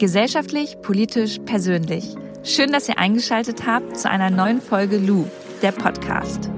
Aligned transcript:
Gesellschaftlich, 0.00 0.80
politisch, 0.80 1.40
persönlich. 1.44 2.14
Schön, 2.42 2.72
dass 2.72 2.88
ihr 2.88 2.98
eingeschaltet 2.98 3.66
habt 3.66 3.98
zu 3.98 4.08
einer 4.08 4.30
neuen 4.30 4.62
Folge 4.62 4.96
Lou, 4.96 5.26
der 5.60 5.72
Podcast. 5.72 6.48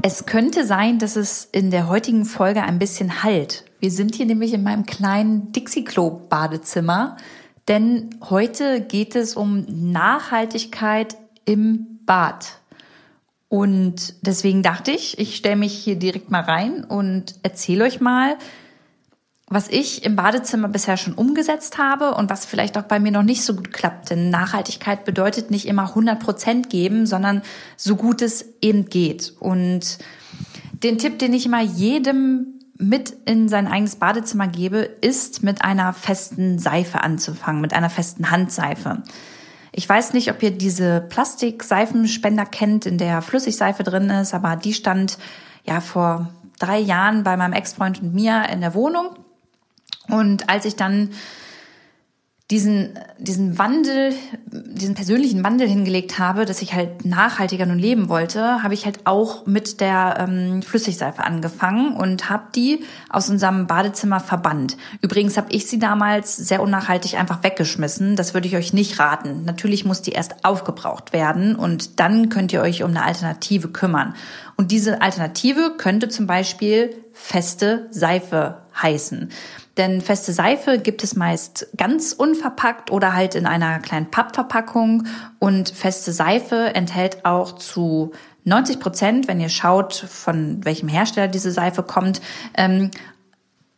Es 0.00 0.24
könnte 0.24 0.64
sein, 0.64 1.00
dass 1.00 1.16
es 1.16 1.48
in 1.50 1.72
der 1.72 1.88
heutigen 1.88 2.26
Folge 2.26 2.62
ein 2.62 2.78
bisschen 2.78 3.24
halt. 3.24 3.64
Wir 3.80 3.90
sind 3.90 4.14
hier 4.14 4.26
nämlich 4.26 4.54
in 4.54 4.62
meinem 4.62 4.86
kleinen 4.86 5.50
Dixie-Klo-Badezimmer, 5.50 7.16
denn 7.66 8.10
heute 8.30 8.82
geht 8.82 9.16
es 9.16 9.34
um 9.34 9.66
Nachhaltigkeit 9.68 11.16
im 11.48 12.00
Bad. 12.04 12.58
Und 13.48 14.14
deswegen 14.26 14.62
dachte 14.62 14.90
ich, 14.90 15.18
ich 15.18 15.34
stelle 15.34 15.56
mich 15.56 15.72
hier 15.72 15.96
direkt 15.96 16.30
mal 16.30 16.42
rein 16.42 16.84
und 16.84 17.36
erzähle 17.42 17.84
euch 17.84 18.00
mal, 18.00 18.36
was 19.48 19.68
ich 19.68 20.04
im 20.04 20.14
Badezimmer 20.14 20.68
bisher 20.68 20.98
schon 20.98 21.14
umgesetzt 21.14 21.78
habe 21.78 22.14
und 22.14 22.28
was 22.28 22.44
vielleicht 22.44 22.76
auch 22.76 22.82
bei 22.82 23.00
mir 23.00 23.12
noch 23.12 23.22
nicht 23.22 23.42
so 23.42 23.54
gut 23.54 23.72
klappt. 23.72 24.10
Denn 24.10 24.28
Nachhaltigkeit 24.28 25.06
bedeutet 25.06 25.50
nicht 25.50 25.66
immer 25.66 25.88
100 25.88 26.20
Prozent 26.20 26.68
geben, 26.68 27.06
sondern 27.06 27.40
so 27.78 27.96
gut 27.96 28.20
es 28.20 28.44
eben 28.60 28.90
geht. 28.90 29.32
Und 29.40 29.96
den 30.82 30.98
Tipp, 30.98 31.18
den 31.18 31.32
ich 31.32 31.46
immer 31.46 31.62
jedem 31.62 32.58
mit 32.76 33.16
in 33.24 33.48
sein 33.48 33.66
eigenes 33.66 33.96
Badezimmer 33.96 34.48
gebe, 34.48 34.80
ist 35.00 35.42
mit 35.42 35.62
einer 35.62 35.94
festen 35.94 36.58
Seife 36.58 37.00
anzufangen, 37.00 37.62
mit 37.62 37.72
einer 37.72 37.90
festen 37.90 38.30
Handseife. 38.30 39.02
Ich 39.72 39.88
weiß 39.88 40.12
nicht, 40.12 40.30
ob 40.30 40.42
ihr 40.42 40.50
diese 40.50 41.00
Plastikseifenspender 41.00 42.46
kennt, 42.46 42.86
in 42.86 42.98
der 42.98 43.22
Flüssigseife 43.22 43.82
drin 43.82 44.10
ist, 44.10 44.34
aber 44.34 44.56
die 44.56 44.74
stand 44.74 45.18
ja 45.64 45.80
vor 45.80 46.28
drei 46.58 46.78
Jahren 46.78 47.22
bei 47.22 47.36
meinem 47.36 47.52
Ex-Freund 47.52 48.02
und 48.02 48.14
mir 48.14 48.48
in 48.50 48.60
der 48.60 48.74
Wohnung. 48.74 49.16
Und 50.08 50.48
als 50.48 50.64
ich 50.64 50.76
dann 50.76 51.10
diesen, 52.50 52.98
diesen 53.18 53.58
Wandel, 53.58 54.14
diesen 54.46 54.94
persönlichen 54.94 55.44
Wandel 55.44 55.68
hingelegt 55.68 56.18
habe, 56.18 56.46
dass 56.46 56.62
ich 56.62 56.72
halt 56.72 57.04
nachhaltiger 57.04 57.66
nun 57.66 57.78
leben 57.78 58.08
wollte, 58.08 58.62
habe 58.62 58.72
ich 58.72 58.86
halt 58.86 59.00
auch 59.06 59.44
mit 59.44 59.82
der 59.82 60.26
ähm, 60.26 60.62
Flüssigseife 60.62 61.22
angefangen 61.22 61.94
und 61.94 62.30
habe 62.30 62.44
die 62.54 62.84
aus 63.10 63.28
unserem 63.28 63.66
Badezimmer 63.66 64.20
verbannt. 64.20 64.78
Übrigens 65.02 65.36
habe 65.36 65.52
ich 65.52 65.66
sie 65.66 65.78
damals 65.78 66.36
sehr 66.36 66.62
unnachhaltig 66.62 67.18
einfach 67.18 67.42
weggeschmissen. 67.42 68.16
Das 68.16 68.32
würde 68.32 68.48
ich 68.48 68.56
euch 68.56 68.72
nicht 68.72 68.98
raten. 68.98 69.44
Natürlich 69.44 69.84
muss 69.84 70.00
die 70.00 70.12
erst 70.12 70.46
aufgebraucht 70.46 71.12
werden 71.12 71.54
und 71.54 72.00
dann 72.00 72.30
könnt 72.30 72.54
ihr 72.54 72.62
euch 72.62 72.82
um 72.82 72.90
eine 72.90 73.04
Alternative 73.04 73.68
kümmern. 73.68 74.14
Und 74.56 74.70
diese 74.70 75.02
Alternative 75.02 75.74
könnte 75.76 76.08
zum 76.08 76.26
Beispiel 76.26 76.96
feste 77.12 77.88
Seife 77.90 78.62
heißen. 78.80 79.28
Denn 79.78 80.00
feste 80.00 80.32
Seife 80.32 80.78
gibt 80.78 81.04
es 81.04 81.14
meist 81.14 81.68
ganz 81.76 82.12
unverpackt 82.12 82.90
oder 82.90 83.14
halt 83.14 83.36
in 83.36 83.46
einer 83.46 83.78
kleinen 83.78 84.10
Pappverpackung. 84.10 85.06
Und 85.38 85.70
feste 85.70 86.12
Seife 86.12 86.74
enthält 86.74 87.24
auch 87.24 87.52
zu 87.52 88.10
90 88.44 88.80
Prozent, 88.80 89.28
wenn 89.28 89.40
ihr 89.40 89.48
schaut, 89.48 89.94
von 89.94 90.64
welchem 90.64 90.88
Hersteller 90.88 91.28
diese 91.28 91.52
Seife 91.52 91.84
kommt, 91.84 92.20
ähm, 92.54 92.90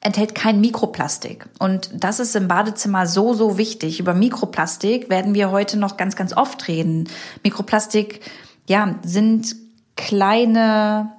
enthält 0.00 0.34
kein 0.34 0.62
Mikroplastik. 0.62 1.44
Und 1.58 1.90
das 1.92 2.18
ist 2.18 2.34
im 2.34 2.48
Badezimmer 2.48 3.06
so, 3.06 3.34
so 3.34 3.58
wichtig. 3.58 4.00
Über 4.00 4.14
Mikroplastik 4.14 5.10
werden 5.10 5.34
wir 5.34 5.50
heute 5.50 5.78
noch 5.78 5.98
ganz, 5.98 6.16
ganz 6.16 6.34
oft 6.34 6.66
reden. 6.68 7.08
Mikroplastik, 7.44 8.20
ja, 8.66 8.94
sind 9.04 9.54
kleine 9.96 11.12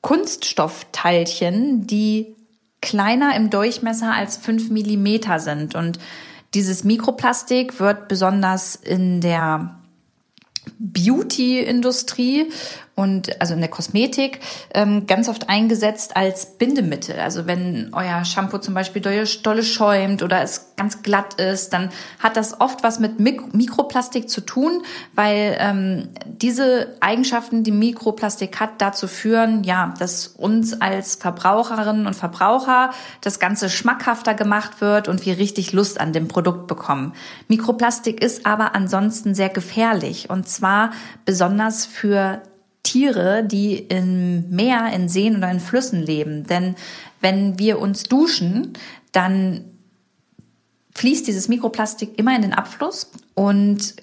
Kunststoffteilchen, 0.00 1.86
die 1.86 2.34
kleiner 2.80 3.36
im 3.36 3.50
Durchmesser 3.50 4.12
als 4.12 4.36
fünf 4.36 4.70
Millimeter 4.70 5.38
sind. 5.38 5.74
Und 5.74 5.98
dieses 6.54 6.84
Mikroplastik 6.84 7.78
wird 7.78 8.08
besonders 8.08 8.74
in 8.76 9.20
der 9.20 9.76
Beauty-Industrie 10.78 12.50
und 13.00 13.40
also 13.40 13.54
in 13.54 13.60
der 13.60 13.70
Kosmetik 13.70 14.40
ähm, 14.74 15.06
ganz 15.06 15.30
oft 15.30 15.48
eingesetzt 15.48 16.16
als 16.16 16.58
Bindemittel. 16.58 17.18
Also 17.18 17.46
wenn 17.46 17.88
euer 17.92 18.26
Shampoo 18.26 18.58
zum 18.58 18.74
Beispiel 18.74 19.00
dolle 19.00 19.62
schäumt 19.62 20.22
oder 20.22 20.42
es 20.42 20.74
ganz 20.76 21.02
glatt 21.02 21.34
ist, 21.34 21.72
dann 21.72 21.88
hat 22.18 22.36
das 22.36 22.60
oft 22.60 22.82
was 22.82 23.00
mit 23.00 23.18
Mik 23.18 23.54
Mikroplastik 23.54 24.28
zu 24.28 24.42
tun, 24.42 24.82
weil 25.14 25.56
ähm, 25.58 26.08
diese 26.26 26.94
Eigenschaften, 27.00 27.64
die 27.64 27.72
Mikroplastik 27.72 28.60
hat, 28.60 28.82
dazu 28.82 29.08
führen, 29.08 29.64
ja, 29.64 29.94
dass 29.98 30.26
uns 30.26 30.80
als 30.80 31.14
Verbraucherinnen 31.14 32.06
und 32.06 32.14
Verbraucher 32.14 32.90
das 33.22 33.38
Ganze 33.38 33.70
schmackhafter 33.70 34.34
gemacht 34.34 34.82
wird 34.82 35.08
und 35.08 35.24
wir 35.24 35.38
richtig 35.38 35.72
Lust 35.72 35.98
an 35.98 36.12
dem 36.12 36.28
Produkt 36.28 36.66
bekommen. 36.66 37.14
Mikroplastik 37.48 38.22
ist 38.22 38.44
aber 38.44 38.74
ansonsten 38.74 39.34
sehr 39.34 39.48
gefährlich 39.48 40.28
und 40.28 40.46
zwar 40.48 40.90
besonders 41.24 41.86
für 41.86 42.42
Tiere, 42.82 43.44
die 43.44 43.76
im 43.76 44.48
Meer, 44.50 44.92
in 44.92 45.08
Seen 45.08 45.36
oder 45.36 45.50
in 45.50 45.60
Flüssen 45.60 46.02
leben. 46.02 46.46
Denn 46.46 46.76
wenn 47.20 47.58
wir 47.58 47.78
uns 47.78 48.04
duschen, 48.04 48.72
dann 49.12 49.64
fließt 50.94 51.26
dieses 51.26 51.48
Mikroplastik 51.48 52.18
immer 52.18 52.34
in 52.34 52.42
den 52.42 52.52
Abfluss 52.52 53.10
und 53.34 53.94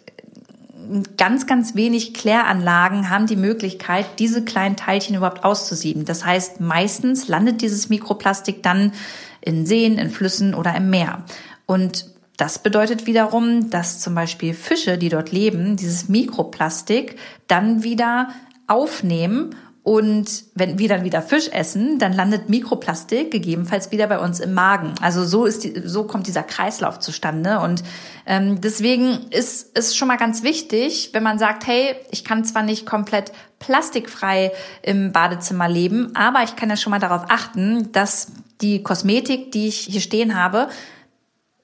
ganz, 1.17 1.47
ganz 1.47 1.75
wenig 1.75 2.13
Kläranlagen 2.13 3.09
haben 3.09 3.27
die 3.27 3.35
Möglichkeit, 3.35 4.19
diese 4.19 4.43
kleinen 4.43 4.75
Teilchen 4.77 5.15
überhaupt 5.15 5.43
auszusieben. 5.43 6.05
Das 6.05 6.25
heißt, 6.25 6.61
meistens 6.61 7.27
landet 7.27 7.61
dieses 7.61 7.89
Mikroplastik 7.89 8.63
dann 8.63 8.93
in 9.41 9.65
Seen, 9.65 9.97
in 9.97 10.09
Flüssen 10.09 10.53
oder 10.53 10.75
im 10.75 10.89
Meer. 10.89 11.23
Und 11.65 12.05
das 12.37 12.59
bedeutet 12.59 13.07
wiederum, 13.07 13.69
dass 13.71 13.99
zum 13.99 14.13
Beispiel 14.13 14.53
Fische, 14.53 14.97
die 14.97 15.09
dort 15.09 15.31
leben, 15.31 15.75
dieses 15.75 16.07
Mikroplastik 16.07 17.17
dann 17.47 17.83
wieder 17.83 18.29
aufnehmen 18.67 19.55
und 19.87 20.43
wenn 20.53 20.79
wir 20.79 20.89
dann 20.89 21.05
wieder 21.05 21.21
Fisch 21.21 21.47
essen, 21.47 21.97
dann 21.97 22.11
landet 22.11 22.49
Mikroplastik 22.49 23.31
gegebenenfalls 23.31 23.89
wieder 23.89 24.07
bei 24.07 24.19
uns 24.19 24.41
im 24.41 24.53
Magen. 24.53 24.93
Also 24.99 25.23
so 25.23 25.45
ist 25.45 25.63
die, 25.63 25.81
so 25.85 26.03
kommt 26.03 26.27
dieser 26.27 26.43
Kreislauf 26.43 26.99
zustande. 26.99 27.61
Und 27.61 27.83
ähm, 28.25 28.59
deswegen 28.59 29.29
ist 29.29 29.77
es 29.77 29.95
schon 29.95 30.09
mal 30.09 30.17
ganz 30.17 30.43
wichtig, 30.43 31.11
wenn 31.13 31.23
man 31.23 31.39
sagt, 31.39 31.67
hey, 31.67 31.95
ich 32.11 32.25
kann 32.25 32.43
zwar 32.43 32.63
nicht 32.63 32.85
komplett 32.85 33.31
plastikfrei 33.59 34.51
im 34.81 35.13
Badezimmer 35.13 35.69
leben, 35.69 36.13
aber 36.17 36.43
ich 36.43 36.57
kann 36.57 36.69
ja 36.69 36.75
schon 36.75 36.91
mal 36.91 36.99
darauf 36.99 37.23
achten, 37.29 37.89
dass 37.93 38.33
die 38.59 38.83
Kosmetik, 38.83 39.53
die 39.53 39.69
ich 39.69 39.77
hier 39.77 40.01
stehen 40.01 40.35
habe, 40.35 40.67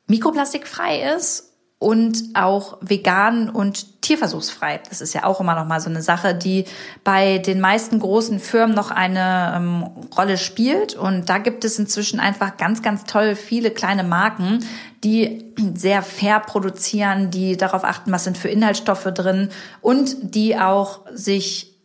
mikroplastikfrei 0.08 1.14
ist 1.18 1.53
und 1.84 2.30
auch 2.34 2.78
vegan 2.80 3.50
und 3.50 4.02
tierversuchsfrei. 4.02 4.80
Das 4.88 5.02
ist 5.02 5.14
ja 5.14 5.26
auch 5.26 5.42
immer 5.42 5.54
noch 5.54 5.66
mal 5.66 5.82
so 5.82 5.90
eine 5.90 6.02
Sache, 6.02 6.34
die 6.34 6.64
bei 7.04 7.40
den 7.40 7.60
meisten 7.60 8.00
großen 8.00 8.40
Firmen 8.40 8.74
noch 8.74 8.90
eine 8.90 9.54
ähm, 9.58 9.90
Rolle 10.18 10.38
spielt. 10.38 10.96
Und 10.96 11.28
da 11.28 11.40
gibt 11.40 11.66
es 11.66 11.78
inzwischen 11.78 12.22
einfach 12.22 12.56
ganz, 12.56 12.82
ganz 12.82 13.04
toll 13.04 13.36
viele 13.36 13.70
kleine 13.70 14.06
Marken, 14.06 14.66
die 15.04 15.54
sehr 15.76 16.04
fair 16.04 16.40
produzieren, 16.40 17.32
die 17.32 17.58
darauf 17.58 17.84
achten, 17.84 18.14
was 18.14 18.24
sind 18.24 18.38
für 18.38 18.48
Inhaltsstoffe 18.48 19.12
drin 19.14 19.50
und 19.82 20.16
die 20.36 20.58
auch 20.58 21.02
sich 21.12 21.76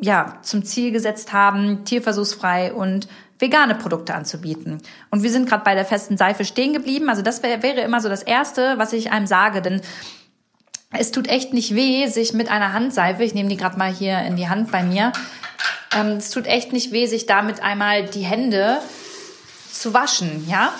ja 0.00 0.38
zum 0.42 0.64
Ziel 0.64 0.90
gesetzt 0.90 1.32
haben, 1.32 1.84
tierversuchsfrei 1.84 2.72
und 2.72 3.06
vegane 3.38 3.74
Produkte 3.74 4.14
anzubieten. 4.14 4.82
Und 5.10 5.22
wir 5.22 5.30
sind 5.30 5.48
gerade 5.48 5.64
bei 5.64 5.74
der 5.74 5.84
festen 5.84 6.16
Seife 6.16 6.44
stehen 6.44 6.72
geblieben. 6.72 7.08
Also 7.08 7.22
das 7.22 7.42
wär, 7.42 7.62
wäre 7.62 7.80
immer 7.80 8.00
so 8.00 8.08
das 8.08 8.22
Erste, 8.22 8.78
was 8.78 8.92
ich 8.92 9.12
einem 9.12 9.26
sage. 9.26 9.62
Denn 9.62 9.80
es 10.90 11.10
tut 11.10 11.28
echt 11.28 11.52
nicht 11.52 11.74
weh, 11.74 12.06
sich 12.06 12.32
mit 12.32 12.50
einer 12.50 12.72
Handseife, 12.72 13.22
ich 13.22 13.34
nehme 13.34 13.48
die 13.48 13.56
gerade 13.56 13.78
mal 13.78 13.92
hier 13.92 14.20
in 14.20 14.36
die 14.36 14.48
Hand 14.48 14.70
bei 14.72 14.82
mir, 14.82 15.12
ähm, 15.94 16.16
es 16.16 16.30
tut 16.30 16.46
echt 16.46 16.72
nicht 16.72 16.92
weh, 16.92 17.06
sich 17.06 17.26
damit 17.26 17.62
einmal 17.62 18.06
die 18.06 18.22
Hände 18.22 18.78
zu 19.70 19.92
waschen, 19.94 20.48
ja. 20.48 20.72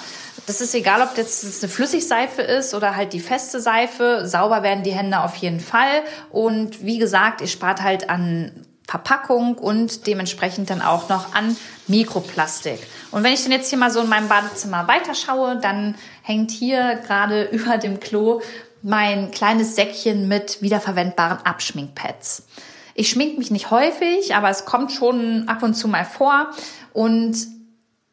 Das 0.46 0.62
ist 0.62 0.74
egal, 0.74 1.02
ob 1.02 1.14
das 1.14 1.62
eine 1.62 1.70
Flüssigseife 1.70 2.40
ist 2.40 2.72
oder 2.72 2.96
halt 2.96 3.12
die 3.12 3.20
feste 3.20 3.60
Seife. 3.60 4.22
Sauber 4.26 4.62
werden 4.62 4.82
die 4.82 4.92
Hände 4.92 5.20
auf 5.20 5.36
jeden 5.36 5.60
Fall. 5.60 6.02
Und 6.30 6.82
wie 6.82 6.96
gesagt, 6.96 7.42
ihr 7.42 7.48
spart 7.48 7.82
halt 7.82 8.08
an 8.08 8.52
Verpackung 8.88 9.58
und 9.58 10.06
dementsprechend 10.06 10.70
dann 10.70 10.80
auch 10.80 11.10
noch 11.10 11.34
an 11.34 11.54
Mikroplastik. 11.88 12.78
Und 13.10 13.22
wenn 13.22 13.34
ich 13.34 13.42
dann 13.42 13.52
jetzt 13.52 13.68
hier 13.68 13.78
mal 13.78 13.90
so 13.90 14.00
in 14.00 14.08
meinem 14.08 14.28
Badezimmer 14.28 14.88
weiterschaue, 14.88 15.56
dann 15.60 15.94
hängt 16.22 16.50
hier 16.50 16.98
gerade 17.06 17.44
über 17.52 17.76
dem 17.76 18.00
Klo 18.00 18.40
mein 18.80 19.30
kleines 19.30 19.74
Säckchen 19.74 20.26
mit 20.26 20.62
wiederverwendbaren 20.62 21.44
Abschminkpads. 21.44 22.46
Ich 22.94 23.10
schmink 23.10 23.36
mich 23.36 23.50
nicht 23.50 23.70
häufig, 23.70 24.34
aber 24.34 24.48
es 24.48 24.64
kommt 24.64 24.90
schon 24.90 25.48
ab 25.48 25.62
und 25.62 25.74
zu 25.74 25.86
mal 25.86 26.06
vor. 26.06 26.48
Und 26.94 27.36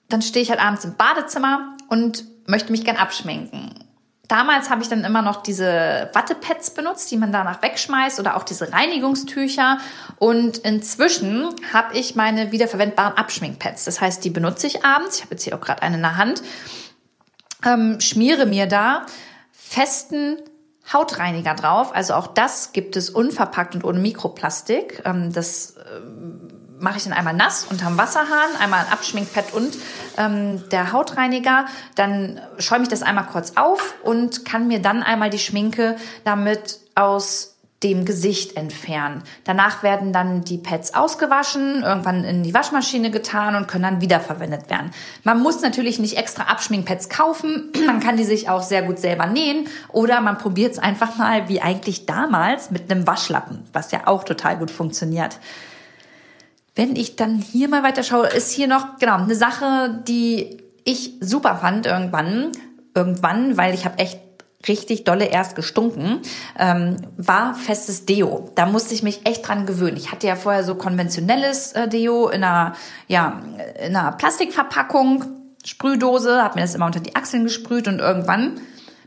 dann 0.10 0.22
stehe 0.22 0.44
ich 0.44 0.50
halt 0.50 0.60
abends 0.60 0.84
im 0.84 0.96
Badezimmer 0.96 1.78
und 1.88 2.26
möchte 2.48 2.74
mich 2.74 2.84
gern 2.84 2.98
abschminken. 2.98 3.85
Damals 4.28 4.70
habe 4.70 4.82
ich 4.82 4.90
dann 4.90 5.04
immer 5.04 5.22
noch 5.22 5.44
diese 5.44 6.10
Wattepads 6.14 6.72
benutzt, 6.72 7.12
die 7.12 7.18
man 7.18 7.32
danach 7.32 7.62
wegschmeißt 7.62 8.20
oder 8.20 8.38
auch 8.38 8.44
diese 8.44 8.72
Reinigungstücher. 8.72 9.78
Und 10.18 10.58
inzwischen 10.60 11.50
habe 11.74 11.98
ich 11.98 12.16
meine 12.16 12.52
wiederverwendbaren 12.52 13.18
Abschminkpads. 13.18 13.86
Das 13.86 14.02
heißt, 14.02 14.24
die 14.24 14.30
benutze 14.30 14.68
ich 14.68 14.84
abends. 14.84 15.18
Ich 15.18 15.22
habe 15.24 15.36
jetzt 15.36 15.44
hier 15.44 15.56
auch 15.56 15.62
gerade 15.62 15.82
eine 15.82 15.96
in 15.96 16.02
der 16.02 16.18
Hand. 16.18 16.42
Ähm, 17.66 18.00
schmiere 18.00 18.46
mir 18.46 18.68
da 18.68 19.06
festen 19.52 20.38
Hautreiniger 20.92 21.56
drauf. 21.56 21.94
Also 21.96 22.14
auch 22.14 22.28
das 22.28 22.72
gibt 22.72 22.96
es 22.96 23.10
unverpackt 23.10 23.76
und 23.76 23.84
ohne 23.84 24.00
Mikroplastik. 24.00 25.02
Ähm, 25.06 25.34
das 25.34 25.76
ähm, 25.96 26.65
mache 26.80 26.98
ich 26.98 27.04
dann 27.04 27.14
einmal 27.14 27.34
nass 27.34 27.66
unterm 27.70 27.98
Wasserhahn, 27.98 28.56
einmal 28.60 28.82
ein 28.82 28.92
Abschminkpad 28.92 29.54
und 29.54 29.78
ähm, 30.18 30.64
der 30.70 30.92
Hautreiniger. 30.92 31.66
Dann 31.96 32.40
schäume 32.60 32.84
ich 32.84 32.90
das 32.90 33.04
einmal 33.04 33.26
kurz 33.26 33.54
auf 33.56 33.96
und 34.04 34.46
kann 34.46 34.68
mir 34.68 34.82
dann 34.82 35.04
einmal 35.04 35.30
die 35.30 35.40
Schminke 35.40 35.96
damit 36.24 36.80
aus 36.96 37.56
dem 37.84 38.06
Gesicht 38.06 38.56
entfernen. 38.58 39.22
Danach 39.44 39.84
werden 39.84 40.14
dann 40.14 40.44
die 40.44 40.58
Pads 40.58 40.96
ausgewaschen, 40.96 41.84
irgendwann 41.84 42.24
in 42.24 42.42
die 42.42 42.54
Waschmaschine 42.54 43.12
getan 43.12 43.56
und 43.56 43.68
können 43.68 43.84
dann 43.84 44.02
wiederverwendet 44.02 44.70
werden. 44.70 44.92
Man 45.24 45.42
muss 45.42 45.62
natürlich 45.62 46.00
nicht 46.00 46.18
extra 46.18 46.44
Abschminkpads 46.44 47.10
kaufen. 47.10 47.72
Man 47.86 48.00
kann 48.00 48.18
die 48.18 48.24
sich 48.24 48.50
auch 48.50 48.64
sehr 48.64 48.82
gut 48.82 48.98
selber 48.98 49.28
nähen 49.28 49.68
oder 49.90 50.22
man 50.22 50.38
probiert 50.38 50.74
es 50.74 50.80
einfach 50.80 51.18
mal 51.18 51.48
wie 51.50 51.62
eigentlich 51.62 52.06
damals 52.06 52.72
mit 52.72 52.90
einem 52.90 53.06
Waschlappen, 53.06 53.64
was 53.74 53.92
ja 53.92 54.08
auch 54.08 54.24
total 54.24 54.58
gut 54.58 54.72
funktioniert. 54.72 55.38
Wenn 56.76 56.96
ich 56.96 57.16
dann 57.16 57.38
hier 57.40 57.70
mal 57.70 57.84
weiter 57.84 58.04
schaue, 58.04 58.28
ist 58.28 58.52
hier 58.52 58.68
noch 58.68 58.98
genau 59.00 59.16
eine 59.16 59.36
Sache, 59.36 60.04
die 60.08 60.58
ich 60.84 61.14
super 61.22 61.56
fand 61.56 61.86
irgendwann, 61.86 62.52
irgendwann, 62.94 63.58
weil 63.58 63.74
ich 63.74 63.86
habe 63.86 63.98
echt 63.98 64.20
richtig 64.68 65.04
dolle 65.04 65.26
erst 65.26 65.56
gestunken, 65.56 66.20
ähm, 66.58 66.98
war 67.18 67.54
festes 67.54 68.06
Deo. 68.06 68.52
Da 68.56 68.66
musste 68.66 68.94
ich 68.94 69.04
mich 69.04 69.26
echt 69.26 69.48
dran 69.48 69.66
gewöhnen. 69.66 69.98
Ich 69.98 70.12
hatte 70.12 70.28
ja 70.28 70.36
vorher 70.36 70.64
so 70.64 70.76
konventionelles 70.76 71.74
äh, 71.74 71.88
Deo 71.88 72.28
in 72.30 72.44
einer, 72.44 72.74
ja, 73.08 73.42
in 73.86 73.96
einer 73.96 74.12
Plastikverpackung, 74.12 75.24
Sprühdose, 75.64 76.44
habe 76.44 76.56
mir 76.56 76.62
das 76.62 76.76
immer 76.76 76.86
unter 76.86 77.00
die 77.00 77.16
Achseln 77.16 77.44
gesprüht 77.44 77.88
und 77.88 78.00
irgendwann 78.00 78.60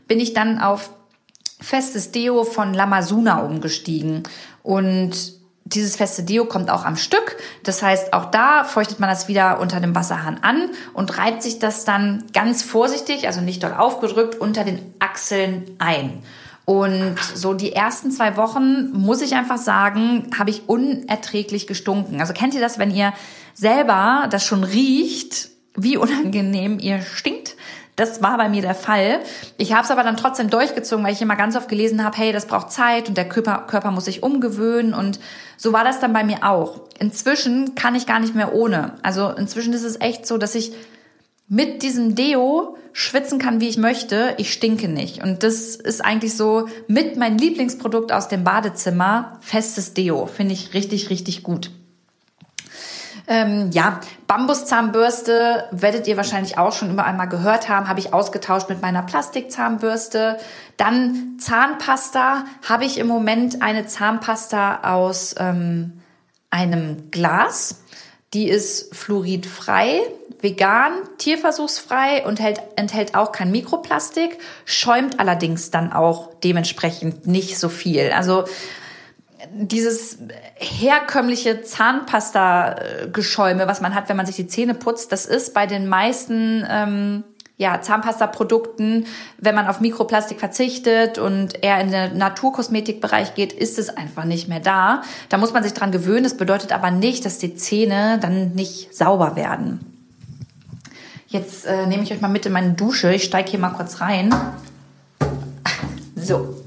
bin 0.07 0.19
ich 0.19 0.33
dann 0.33 0.59
auf 0.59 0.89
festes 1.61 2.11
Deo 2.11 2.43
von 2.43 2.73
Lamazuna 2.73 3.39
umgestiegen 3.39 4.23
und 4.63 5.38
dieses 5.73 5.95
feste 5.95 6.23
Deo 6.23 6.45
kommt 6.45 6.69
auch 6.69 6.83
am 6.83 6.95
Stück. 6.95 7.37
Das 7.63 7.81
heißt, 7.81 8.13
auch 8.13 8.25
da 8.25 8.63
feuchtet 8.63 8.99
man 8.99 9.09
das 9.09 9.27
wieder 9.27 9.59
unter 9.59 9.79
dem 9.79 9.95
Wasserhahn 9.95 10.39
an 10.41 10.69
und 10.93 11.17
reibt 11.17 11.43
sich 11.43 11.59
das 11.59 11.85
dann 11.85 12.25
ganz 12.33 12.63
vorsichtig, 12.63 13.27
also 13.27 13.41
nicht 13.41 13.63
doll 13.63 13.73
aufgedrückt, 13.73 14.35
unter 14.35 14.63
den 14.63 14.93
Achseln 14.99 15.75
ein. 15.77 16.23
Und 16.65 17.17
so 17.33 17.53
die 17.53 17.73
ersten 17.73 18.11
zwei 18.11 18.37
Wochen, 18.37 18.91
muss 18.91 19.21
ich 19.21 19.33
einfach 19.33 19.57
sagen, 19.57 20.29
habe 20.37 20.51
ich 20.51 20.69
unerträglich 20.69 21.65
gestunken. 21.65 22.19
Also 22.19 22.33
kennt 22.33 22.53
ihr 22.53 22.61
das, 22.61 22.77
wenn 22.77 22.91
ihr 22.91 23.13
selber 23.55 24.27
das 24.29 24.45
schon 24.45 24.63
riecht, 24.63 25.49
wie 25.75 25.97
unangenehm 25.97 26.79
ihr 26.79 27.01
stinkt? 27.01 27.55
Das 27.99 28.21
war 28.21 28.37
bei 28.37 28.47
mir 28.47 28.61
der 28.61 28.75
Fall. 28.75 29.19
Ich 29.57 29.73
habe 29.73 29.83
es 29.83 29.91
aber 29.91 30.03
dann 30.03 30.15
trotzdem 30.15 30.49
durchgezogen, 30.49 31.03
weil 31.03 31.11
ich 31.11 31.21
immer 31.21 31.35
ganz 31.35 31.57
oft 31.57 31.67
gelesen 31.67 32.01
habe, 32.01 32.15
hey, 32.15 32.31
das 32.31 32.45
braucht 32.45 32.71
Zeit 32.71 33.09
und 33.09 33.17
der 33.17 33.27
Körper, 33.27 33.65
Körper 33.67 33.91
muss 33.91 34.05
sich 34.05 34.23
umgewöhnen. 34.23 34.93
Und 34.93 35.19
so 35.57 35.73
war 35.73 35.83
das 35.83 35.99
dann 35.99 36.13
bei 36.13 36.23
mir 36.23 36.43
auch. 36.43 36.79
Inzwischen 36.97 37.75
kann 37.75 37.95
ich 37.95 38.05
gar 38.05 38.21
nicht 38.21 38.35
mehr 38.35 38.53
ohne. 38.53 38.93
Also 39.01 39.29
inzwischen 39.31 39.73
ist 39.73 39.83
es 39.83 39.99
echt 39.99 40.25
so, 40.25 40.37
dass 40.37 40.55
ich 40.55 40.71
mit 41.49 41.83
diesem 41.83 42.15
Deo 42.15 42.77
schwitzen 42.93 43.37
kann, 43.37 43.59
wie 43.59 43.67
ich 43.67 43.77
möchte. 43.77 44.33
Ich 44.37 44.53
stinke 44.53 44.87
nicht. 44.87 45.21
Und 45.21 45.43
das 45.43 45.75
ist 45.75 46.03
eigentlich 46.05 46.37
so 46.37 46.69
mit 46.87 47.17
mein 47.17 47.37
Lieblingsprodukt 47.37 48.13
aus 48.13 48.29
dem 48.29 48.45
Badezimmer. 48.45 49.39
Festes 49.41 49.93
Deo. 49.93 50.25
Finde 50.25 50.53
ich 50.53 50.73
richtig, 50.73 51.09
richtig 51.09 51.43
gut. 51.43 51.69
Ähm, 53.31 53.69
ja, 53.71 54.01
Bambuszahnbürste 54.25 55.67
werdet 55.69 56.07
ihr 56.07 56.17
wahrscheinlich 56.17 56.57
auch 56.57 56.73
schon 56.73 56.89
immer 56.89 57.05
einmal 57.05 57.29
gehört 57.29 57.69
haben, 57.69 57.87
habe 57.87 57.99
ich 57.99 58.11
ausgetauscht 58.11 58.69
mit 58.69 58.81
meiner 58.81 59.03
Plastikzahnbürste. 59.03 60.39
Dann 60.77 61.37
Zahnpasta 61.39 62.45
habe 62.67 62.85
ich 62.85 62.97
im 62.97 63.05
Moment 63.05 63.61
eine 63.61 63.85
Zahnpasta 63.85 64.79
aus 64.81 65.35
ähm, 65.37 66.01
einem 66.49 67.11
Glas. 67.11 67.83
Die 68.33 68.49
ist 68.49 68.95
fluoridfrei, 68.95 70.01
vegan, 70.41 70.93
tierversuchsfrei 71.19 72.25
und 72.25 72.39
hält, 72.39 72.61
enthält 72.77 73.13
auch 73.13 73.31
kein 73.31 73.51
Mikroplastik, 73.51 74.39
schäumt 74.65 75.19
allerdings 75.19 75.69
dann 75.69 75.93
auch 75.93 76.31
dementsprechend 76.43 77.27
nicht 77.27 77.59
so 77.59 77.69
viel. 77.69 78.11
Also 78.11 78.45
dieses 79.53 80.17
herkömmliche 80.55 81.61
Zahnpasta-Geschäume, 81.61 83.67
was 83.67 83.81
man 83.81 83.95
hat, 83.95 84.09
wenn 84.09 84.17
man 84.17 84.25
sich 84.25 84.35
die 84.35 84.47
Zähne 84.47 84.73
putzt, 84.73 85.11
das 85.11 85.25
ist 85.25 85.53
bei 85.53 85.65
den 85.65 85.87
meisten 85.87 86.65
ähm, 86.69 87.23
ja, 87.57 87.81
Zahnpasta-Produkten, 87.81 89.05
wenn 89.37 89.53
man 89.53 89.67
auf 89.67 89.81
Mikroplastik 89.81 90.39
verzichtet 90.39 91.17
und 91.17 91.61
eher 91.61 91.81
in 91.81 91.91
den 91.91 92.17
Naturkosmetikbereich 92.17 93.35
geht, 93.35 93.51
ist 93.51 93.77
es 93.77 93.89
einfach 93.89 94.23
nicht 94.23 94.47
mehr 94.47 94.61
da. 94.61 95.01
Da 95.27 95.37
muss 95.37 95.51
man 95.51 95.63
sich 95.63 95.73
dran 95.73 95.91
gewöhnen. 95.91 96.23
Das 96.23 96.37
bedeutet 96.37 96.71
aber 96.71 96.89
nicht, 96.89 97.25
dass 97.25 97.37
die 97.37 97.55
Zähne 97.55 98.17
dann 98.21 98.53
nicht 98.53 98.95
sauber 98.95 99.35
werden. 99.35 99.81
Jetzt 101.27 101.65
äh, 101.65 101.85
nehme 101.85 102.03
ich 102.03 102.13
euch 102.13 102.21
mal 102.21 102.29
mit 102.29 102.45
in 102.45 102.53
meine 102.53 102.73
Dusche. 102.73 103.13
Ich 103.13 103.25
steige 103.25 103.51
hier 103.51 103.59
mal 103.59 103.71
kurz 103.71 103.99
rein. 103.99 104.33
So, 106.15 106.58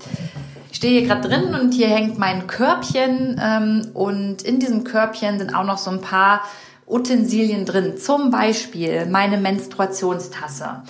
stehe 0.83 1.07
gerade 1.07 1.29
drin 1.29 1.55
und 1.55 1.75
hier 1.75 1.87
hängt 1.87 2.19
mein 2.19 2.49
Körbchen 2.49 3.41
ähm, 3.41 3.93
und 3.95 4.43
in 4.43 4.59
diesem 4.59 4.83
Körbchen 4.83 5.39
sind 5.39 5.55
auch 5.55 5.63
noch 5.63 5.79
so 5.79 5.93
ein 5.93 6.01
paar 6.01 6.43
Utensilien 6.89 7.65
drin. 7.65 7.99
Zum 7.99 8.33
Beispiel 8.33 9.07
meine 9.07 9.39
Menstruationstasse. 9.39 10.83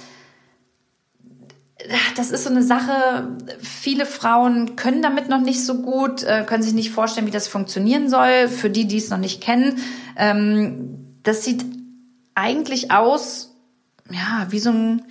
Das 2.16 2.30
ist 2.30 2.44
so 2.44 2.48
eine 2.48 2.62
Sache, 2.62 3.36
viele 3.60 4.06
Frauen 4.06 4.76
können 4.76 5.02
damit 5.02 5.28
noch 5.28 5.42
nicht 5.42 5.62
so 5.62 5.82
gut, 5.82 6.22
äh, 6.22 6.44
können 6.46 6.62
sich 6.62 6.72
nicht 6.72 6.90
vorstellen, 6.90 7.26
wie 7.26 7.30
das 7.30 7.46
funktionieren 7.46 8.08
soll. 8.08 8.48
Für 8.48 8.70
die, 8.70 8.86
die 8.86 8.96
es 8.96 9.10
noch 9.10 9.18
nicht 9.18 9.42
kennen, 9.42 9.76
ähm, 10.16 11.18
das 11.22 11.44
sieht 11.44 11.66
eigentlich 12.34 12.92
aus, 12.92 13.54
ja, 14.10 14.46
wie 14.48 14.58
so 14.58 14.70
ein 14.70 15.02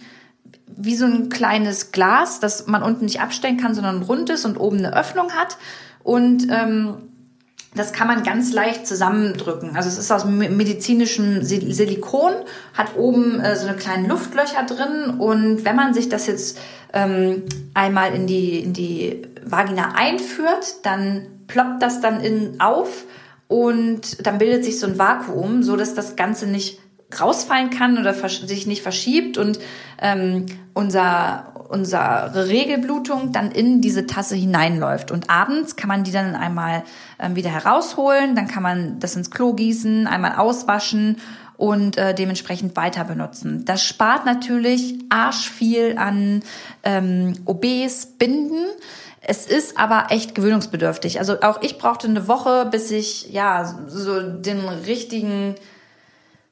wie 0.67 0.95
so 0.95 1.05
ein 1.05 1.29
kleines 1.29 1.91
Glas, 1.91 2.39
das 2.39 2.67
man 2.67 2.83
unten 2.83 3.05
nicht 3.05 3.21
abstellen 3.21 3.57
kann, 3.57 3.75
sondern 3.75 4.03
rund 4.03 4.29
ist 4.29 4.45
und 4.45 4.57
oben 4.57 4.77
eine 4.77 4.95
Öffnung 4.95 5.31
hat. 5.33 5.57
Und 6.03 6.47
ähm, 6.49 6.95
das 7.73 7.93
kann 7.93 8.07
man 8.07 8.23
ganz 8.23 8.51
leicht 8.51 8.85
zusammendrücken. 8.85 9.75
Also 9.75 9.87
es 9.87 9.97
ist 9.97 10.11
aus 10.11 10.25
medizinischem 10.25 11.41
Silikon, 11.43 12.33
hat 12.73 12.97
oben 12.97 13.39
äh, 13.39 13.55
so 13.55 13.67
eine 13.67 13.77
kleinen 13.77 14.09
Luftlöcher 14.09 14.63
drin 14.63 15.19
und 15.19 15.63
wenn 15.63 15.75
man 15.75 15.93
sich 15.93 16.09
das 16.09 16.27
jetzt 16.27 16.59
ähm, 16.91 17.43
einmal 17.73 18.13
in 18.13 18.27
die, 18.27 18.59
in 18.59 18.73
die 18.73 19.21
Vagina 19.45 19.93
einführt, 19.95 20.83
dann 20.83 21.27
ploppt 21.47 21.81
das 21.81 22.01
dann 22.01 22.19
innen 22.19 22.59
auf 22.59 23.05
und 23.47 24.25
dann 24.25 24.37
bildet 24.37 24.65
sich 24.65 24.79
so 24.79 24.87
ein 24.87 24.99
Vakuum, 24.99 25.63
so 25.63 25.77
dass 25.77 25.93
das 25.93 26.17
Ganze 26.17 26.47
nicht 26.47 26.80
rausfallen 27.19 27.69
kann 27.69 27.97
oder 27.97 28.13
sich 28.13 28.67
nicht 28.67 28.81
verschiebt 28.81 29.37
und 29.37 29.59
ähm, 30.01 30.45
unser, 30.73 31.67
unsere 31.69 32.47
Regelblutung 32.47 33.31
dann 33.31 33.51
in 33.51 33.81
diese 33.81 34.07
Tasse 34.07 34.35
hineinläuft. 34.35 35.11
Und 35.11 35.29
abends 35.29 35.75
kann 35.75 35.87
man 35.87 36.03
die 36.03 36.11
dann 36.11 36.35
einmal 36.35 36.83
ähm, 37.19 37.35
wieder 37.35 37.49
herausholen, 37.49 38.35
dann 38.35 38.47
kann 38.47 38.63
man 38.63 38.99
das 38.99 39.15
ins 39.15 39.31
Klo 39.31 39.53
gießen, 39.53 40.07
einmal 40.07 40.35
auswaschen 40.35 41.17
und 41.57 41.95
äh, 41.97 42.15
dementsprechend 42.15 42.75
weiter 42.75 43.03
benutzen. 43.03 43.65
Das 43.65 43.83
spart 43.83 44.25
natürlich 44.25 44.95
arsch 45.09 45.47
viel 45.47 45.95
an 45.97 46.41
ähm, 46.83 47.35
OBs, 47.45 48.17
Binden. 48.17 48.65
Es 49.21 49.45
ist 49.45 49.77
aber 49.77 50.07
echt 50.09 50.33
gewöhnungsbedürftig. 50.33 51.19
Also 51.19 51.41
auch 51.41 51.61
ich 51.61 51.77
brauchte 51.77 52.07
eine 52.07 52.27
Woche, 52.27 52.67
bis 52.71 52.89
ich 52.89 53.31
ja 53.31 53.77
so 53.87 54.19
den 54.19 54.61
richtigen 54.67 55.53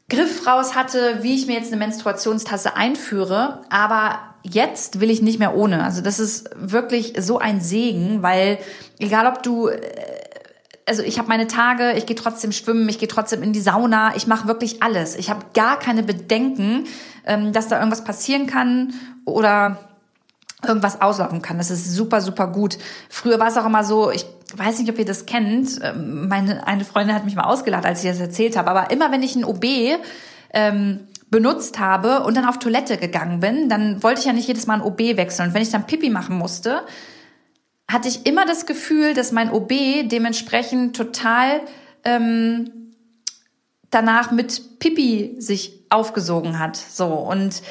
Griff 0.09 0.45
raus 0.47 0.75
hatte, 0.75 1.19
wie 1.21 1.35
ich 1.35 1.47
mir 1.47 1.53
jetzt 1.53 1.71
eine 1.71 1.77
Menstruationstasse 1.77 2.75
einführe. 2.75 3.61
Aber 3.69 4.19
jetzt 4.43 4.99
will 4.99 5.09
ich 5.09 5.21
nicht 5.21 5.39
mehr 5.39 5.55
ohne. 5.55 5.83
Also 5.83 6.01
das 6.01 6.19
ist 6.19 6.49
wirklich 6.55 7.13
so 7.19 7.37
ein 7.37 7.61
Segen, 7.61 8.21
weil 8.21 8.57
egal 8.99 9.27
ob 9.27 9.43
du 9.43 9.67
äh, 9.67 9.79
also 10.89 11.03
ich 11.03 11.19
habe 11.19 11.27
meine 11.27 11.45
Tage, 11.45 11.93
ich 11.93 12.07
gehe 12.07 12.15
trotzdem 12.15 12.51
schwimmen, 12.51 12.89
ich 12.89 12.97
gehe 12.97 13.07
trotzdem 13.07 13.43
in 13.43 13.53
die 13.53 13.61
Sauna, 13.61 14.15
ich 14.15 14.25
mache 14.25 14.47
wirklich 14.47 14.81
alles. 14.81 15.15
Ich 15.15 15.29
habe 15.29 15.45
gar 15.53 15.77
keine 15.77 16.01
Bedenken, 16.01 16.87
ähm, 17.25 17.53
dass 17.53 17.67
da 17.67 17.77
irgendwas 17.77 18.03
passieren 18.03 18.47
kann 18.47 18.95
oder 19.23 19.77
irgendwas 20.65 20.99
auslaufen 20.99 21.43
kann. 21.43 21.59
Das 21.59 21.69
ist 21.69 21.93
super, 21.93 22.21
super 22.21 22.47
gut. 22.47 22.79
Früher 23.07 23.39
war 23.39 23.47
es 23.47 23.57
auch 23.57 23.67
immer 23.67 23.83
so, 23.83 24.09
ich 24.09 24.25
weiß 24.57 24.79
nicht, 24.79 24.89
ob 24.89 24.97
ihr 24.97 25.05
das 25.05 25.25
kennt. 25.25 25.79
Ähm, 25.83 26.27
meine 26.27 26.65
eine 26.65 26.85
Freundin 26.85 27.15
hat 27.15 27.25
mich 27.25 27.35
mal 27.35 27.43
ausgelacht, 27.43 27.85
als 27.85 28.03
ich 28.03 28.09
das 28.09 28.19
erzählt 28.19 28.57
habe. 28.57 28.69
Aber 28.69 28.91
immer 28.91 29.11
wenn 29.11 29.23
ich 29.23 29.35
ein 29.35 29.45
OB 29.45 29.65
ähm, 30.53 31.07
benutzt 31.29 31.79
habe 31.79 32.23
und 32.23 32.35
dann 32.35 32.45
auf 32.45 32.59
Toilette 32.59 32.97
gegangen 32.97 33.39
bin, 33.39 33.69
dann 33.69 34.01
wollte 34.01 34.19
ich 34.21 34.25
ja 34.25 34.33
nicht 34.33 34.47
jedes 34.47 34.67
Mal 34.67 34.75
ein 34.75 34.81
OB 34.81 34.99
wechseln. 34.99 35.49
Und 35.49 35.53
wenn 35.53 35.61
ich 35.61 35.69
dann 35.69 35.85
Pipi 35.85 36.09
machen 36.09 36.37
musste, 36.37 36.81
hatte 37.89 38.07
ich 38.07 38.25
immer 38.25 38.45
das 38.45 38.65
Gefühl, 38.65 39.13
dass 39.13 39.31
mein 39.31 39.51
OB 39.51 39.71
dementsprechend 40.03 40.95
total 40.95 41.61
ähm, 42.03 42.71
danach 43.89 44.31
mit 44.31 44.79
Pipi 44.79 45.35
sich 45.39 45.85
aufgesogen 45.89 46.59
hat. 46.59 46.77
So 46.77 47.07
und 47.07 47.61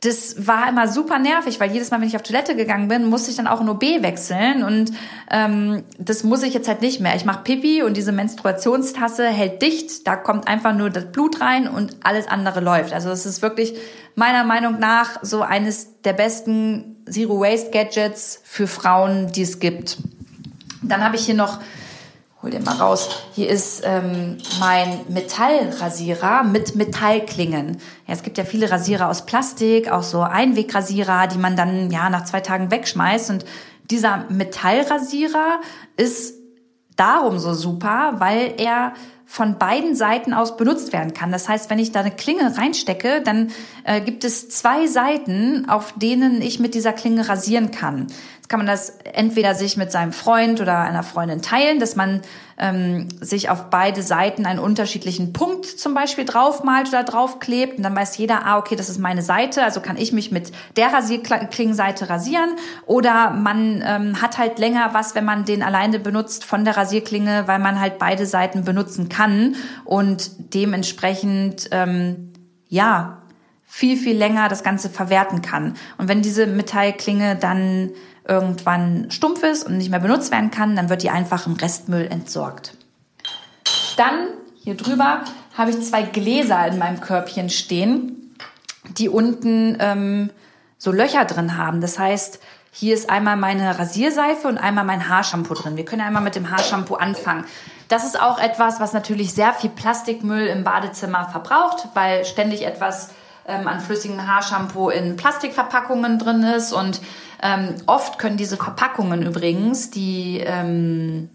das 0.00 0.46
war 0.46 0.68
immer 0.68 0.86
super 0.86 1.18
nervig, 1.18 1.58
weil 1.58 1.72
jedes 1.72 1.90
Mal, 1.90 2.00
wenn 2.00 2.06
ich 2.06 2.14
auf 2.14 2.22
Toilette 2.22 2.54
gegangen 2.54 2.86
bin, 2.86 3.06
musste 3.06 3.30
ich 3.30 3.36
dann 3.36 3.48
auch 3.48 3.60
ein 3.60 3.68
OB 3.68 3.82
wechseln 4.00 4.62
und 4.62 4.92
ähm, 5.30 5.82
das 5.98 6.22
muss 6.22 6.44
ich 6.44 6.54
jetzt 6.54 6.68
halt 6.68 6.82
nicht 6.82 7.00
mehr. 7.00 7.16
Ich 7.16 7.24
mache 7.24 7.42
Pipi 7.42 7.82
und 7.82 7.96
diese 7.96 8.12
Menstruationstasse 8.12 9.26
hält 9.26 9.60
dicht, 9.60 10.06
da 10.06 10.14
kommt 10.14 10.46
einfach 10.46 10.72
nur 10.72 10.90
das 10.90 11.10
Blut 11.10 11.40
rein 11.40 11.66
und 11.66 11.96
alles 12.04 12.28
andere 12.28 12.60
läuft. 12.60 12.92
Also 12.92 13.10
es 13.10 13.26
ist 13.26 13.42
wirklich 13.42 13.74
meiner 14.14 14.44
Meinung 14.44 14.78
nach 14.78 15.18
so 15.22 15.42
eines 15.42 16.00
der 16.02 16.12
besten 16.12 16.96
Zero 17.10 17.40
Waste 17.40 17.70
Gadgets 17.72 18.40
für 18.44 18.68
Frauen, 18.68 19.32
die 19.32 19.42
es 19.42 19.58
gibt. 19.58 19.98
Dann 20.82 21.02
habe 21.02 21.16
ich 21.16 21.26
hier 21.26 21.34
noch 21.34 21.58
hol 22.42 22.50
den 22.50 22.62
mal 22.62 22.76
raus. 22.76 23.08
Hier 23.34 23.48
ist 23.48 23.82
ähm, 23.84 24.38
mein 24.60 25.00
Metallrasierer 25.08 26.44
mit 26.44 26.76
Metallklingen. 26.76 27.78
Ja, 28.06 28.14
es 28.14 28.22
gibt 28.22 28.38
ja 28.38 28.44
viele 28.44 28.70
Rasierer 28.70 29.08
aus 29.08 29.26
Plastik, 29.26 29.90
auch 29.90 30.04
so 30.04 30.20
Einwegrasierer, 30.22 31.26
die 31.26 31.38
man 31.38 31.56
dann 31.56 31.90
ja 31.90 32.10
nach 32.10 32.24
zwei 32.24 32.40
Tagen 32.40 32.70
wegschmeißt. 32.70 33.30
Und 33.30 33.44
dieser 33.90 34.24
Metallrasierer 34.28 35.60
ist 35.96 36.34
darum 36.94 37.38
so 37.38 37.54
super, 37.54 38.14
weil 38.18 38.54
er 38.58 38.92
von 39.24 39.58
beiden 39.58 39.94
Seiten 39.94 40.32
aus 40.32 40.56
benutzt 40.56 40.92
werden 40.92 41.12
kann. 41.12 41.30
Das 41.32 41.48
heißt, 41.48 41.68
wenn 41.68 41.78
ich 41.78 41.92
da 41.92 42.00
eine 42.00 42.10
Klinge 42.10 42.56
reinstecke, 42.56 43.20
dann 43.20 43.50
äh, 43.84 44.00
gibt 44.00 44.24
es 44.24 44.48
zwei 44.48 44.86
Seiten, 44.86 45.68
auf 45.68 45.92
denen 45.96 46.40
ich 46.40 46.60
mit 46.60 46.74
dieser 46.74 46.94
Klinge 46.94 47.28
rasieren 47.28 47.70
kann 47.70 48.06
kann 48.48 48.60
man 48.60 48.66
das 48.66 48.98
entweder 49.04 49.54
sich 49.54 49.76
mit 49.76 49.92
seinem 49.92 50.12
Freund 50.12 50.60
oder 50.60 50.78
einer 50.78 51.02
Freundin 51.02 51.42
teilen, 51.42 51.80
dass 51.80 51.96
man 51.96 52.22
ähm, 52.56 53.08
sich 53.20 53.50
auf 53.50 53.68
beide 53.68 54.02
Seiten 54.02 54.46
einen 54.46 54.58
unterschiedlichen 54.58 55.34
Punkt 55.34 55.66
zum 55.66 55.92
Beispiel 55.92 56.24
draufmalt 56.24 56.88
oder 56.88 57.04
draufklebt. 57.04 57.76
Und 57.76 57.82
dann 57.82 57.94
weiß 57.94 58.16
jeder, 58.16 58.46
ah, 58.46 58.56
okay, 58.56 58.74
das 58.74 58.88
ist 58.88 58.98
meine 58.98 59.20
Seite, 59.20 59.62
also 59.62 59.80
kann 59.80 59.98
ich 59.98 60.12
mich 60.12 60.32
mit 60.32 60.50
der 60.76 60.92
Rasierklingenseite 60.92 62.08
rasieren. 62.08 62.50
Oder 62.86 63.30
man 63.30 63.84
ähm, 63.86 64.22
hat 64.22 64.38
halt 64.38 64.58
länger 64.58 64.90
was, 64.92 65.14
wenn 65.14 65.26
man 65.26 65.44
den 65.44 65.62
alleine 65.62 65.98
benutzt 65.98 66.46
von 66.46 66.64
der 66.64 66.76
Rasierklinge, 66.76 67.46
weil 67.46 67.58
man 67.58 67.78
halt 67.78 67.98
beide 67.98 68.24
Seiten 68.24 68.64
benutzen 68.64 69.10
kann. 69.10 69.56
Und 69.84 70.54
dementsprechend, 70.54 71.68
ähm, 71.70 72.32
ja, 72.68 73.18
viel, 73.70 73.98
viel 73.98 74.16
länger 74.16 74.48
das 74.48 74.62
Ganze 74.62 74.88
verwerten 74.88 75.42
kann. 75.42 75.74
Und 75.98 76.08
wenn 76.08 76.22
diese 76.22 76.46
Metallklinge 76.46 77.36
dann 77.36 77.90
irgendwann 78.28 79.10
stumpf 79.10 79.42
ist 79.42 79.64
und 79.66 79.78
nicht 79.78 79.90
mehr 79.90 80.00
benutzt 80.00 80.30
werden 80.30 80.50
kann, 80.50 80.76
dann 80.76 80.90
wird 80.90 81.02
die 81.02 81.10
einfach 81.10 81.46
im 81.46 81.54
Restmüll 81.54 82.06
entsorgt. 82.06 82.74
Dann 83.96 84.28
hier 84.62 84.76
drüber 84.76 85.22
habe 85.56 85.70
ich 85.70 85.80
zwei 85.82 86.02
Gläser 86.02 86.66
in 86.68 86.78
meinem 86.78 87.00
Körbchen 87.00 87.50
stehen, 87.50 88.34
die 88.96 89.08
unten 89.08 89.76
ähm, 89.80 90.30
so 90.76 90.92
Löcher 90.92 91.24
drin 91.24 91.56
haben. 91.56 91.80
Das 91.80 91.98
heißt, 91.98 92.38
hier 92.70 92.94
ist 92.94 93.10
einmal 93.10 93.36
meine 93.36 93.78
Rasierseife 93.78 94.46
und 94.46 94.58
einmal 94.58 94.84
mein 94.84 95.08
Haarshampoo 95.08 95.54
drin. 95.54 95.76
Wir 95.76 95.84
können 95.84 96.02
einmal 96.02 96.22
mit 96.22 96.36
dem 96.36 96.50
Haarshampoo 96.50 96.94
anfangen. 96.94 97.44
Das 97.88 98.04
ist 98.04 98.20
auch 98.20 98.38
etwas, 98.38 98.78
was 98.78 98.92
natürlich 98.92 99.32
sehr 99.32 99.54
viel 99.54 99.70
Plastikmüll 99.70 100.46
im 100.46 100.62
Badezimmer 100.62 101.28
verbraucht, 101.28 101.88
weil 101.94 102.24
ständig 102.24 102.66
etwas 102.66 103.08
ähm, 103.48 103.66
an 103.66 103.80
flüssigem 103.80 104.26
Haarshampoo 104.26 104.90
in 104.90 105.16
Plastikverpackungen 105.16 106.18
drin 106.18 106.42
ist 106.42 106.72
und 106.72 107.00
ähm, 107.42 107.74
oft 107.86 108.18
können 108.18 108.36
diese 108.36 108.56
Verpackungen 108.56 109.24
übrigens, 109.24 109.90
die, 109.90 110.40
ähm, 110.44 111.30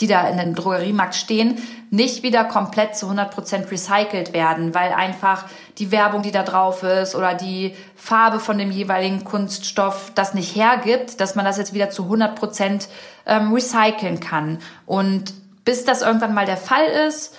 die 0.00 0.06
da 0.06 0.26
in 0.28 0.38
dem 0.38 0.54
Drogeriemarkt 0.54 1.14
stehen, 1.14 1.62
nicht 1.90 2.22
wieder 2.24 2.44
komplett 2.44 2.96
zu 2.96 3.08
100% 3.08 3.70
recycelt 3.70 4.32
werden, 4.32 4.74
weil 4.74 4.92
einfach 4.92 5.44
die 5.78 5.92
Werbung, 5.92 6.22
die 6.22 6.32
da 6.32 6.42
drauf 6.42 6.82
ist 6.82 7.14
oder 7.14 7.34
die 7.34 7.76
Farbe 7.94 8.40
von 8.40 8.58
dem 8.58 8.72
jeweiligen 8.72 9.22
Kunststoff 9.22 10.10
das 10.14 10.34
nicht 10.34 10.56
hergibt, 10.56 11.20
dass 11.20 11.36
man 11.36 11.44
das 11.44 11.58
jetzt 11.58 11.74
wieder 11.74 11.90
zu 11.90 12.04
100% 12.04 12.88
ähm, 13.26 13.52
recyceln 13.52 14.18
kann. 14.18 14.58
Und 14.86 15.34
bis 15.64 15.84
das 15.84 16.02
irgendwann 16.02 16.34
mal 16.34 16.46
der 16.46 16.56
Fall 16.56 16.86
ist, 17.06 17.36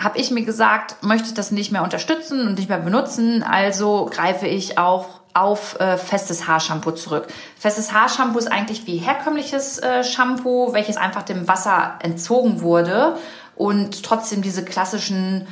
habe 0.00 0.18
ich 0.18 0.30
mir 0.30 0.44
gesagt, 0.44 1.02
möchte 1.02 1.28
ich 1.28 1.34
das 1.34 1.50
nicht 1.50 1.72
mehr 1.72 1.82
unterstützen 1.82 2.46
und 2.46 2.58
nicht 2.58 2.68
mehr 2.68 2.78
benutzen, 2.78 3.42
also 3.42 4.08
greife 4.10 4.46
ich 4.46 4.78
auch 4.78 5.18
auf 5.34 5.78
äh, 5.80 5.96
festes 5.96 6.46
Haarshampoo 6.46 6.92
zurück. 6.92 7.26
Festes 7.56 7.92
Haarshampoo 7.92 8.38
ist 8.38 8.50
eigentlich 8.50 8.86
wie 8.86 8.98
herkömmliches 8.98 9.78
äh, 9.78 10.04
Shampoo, 10.04 10.72
welches 10.72 10.96
einfach 10.96 11.22
dem 11.22 11.48
Wasser 11.48 11.98
entzogen 12.00 12.60
wurde 12.60 13.16
und 13.56 14.04
trotzdem 14.04 14.42
diese 14.42 14.64
klassischen 14.64 15.46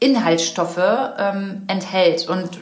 Inhaltsstoffe 0.00 0.80
ähm, 1.18 1.62
enthält. 1.66 2.28
Und 2.28 2.60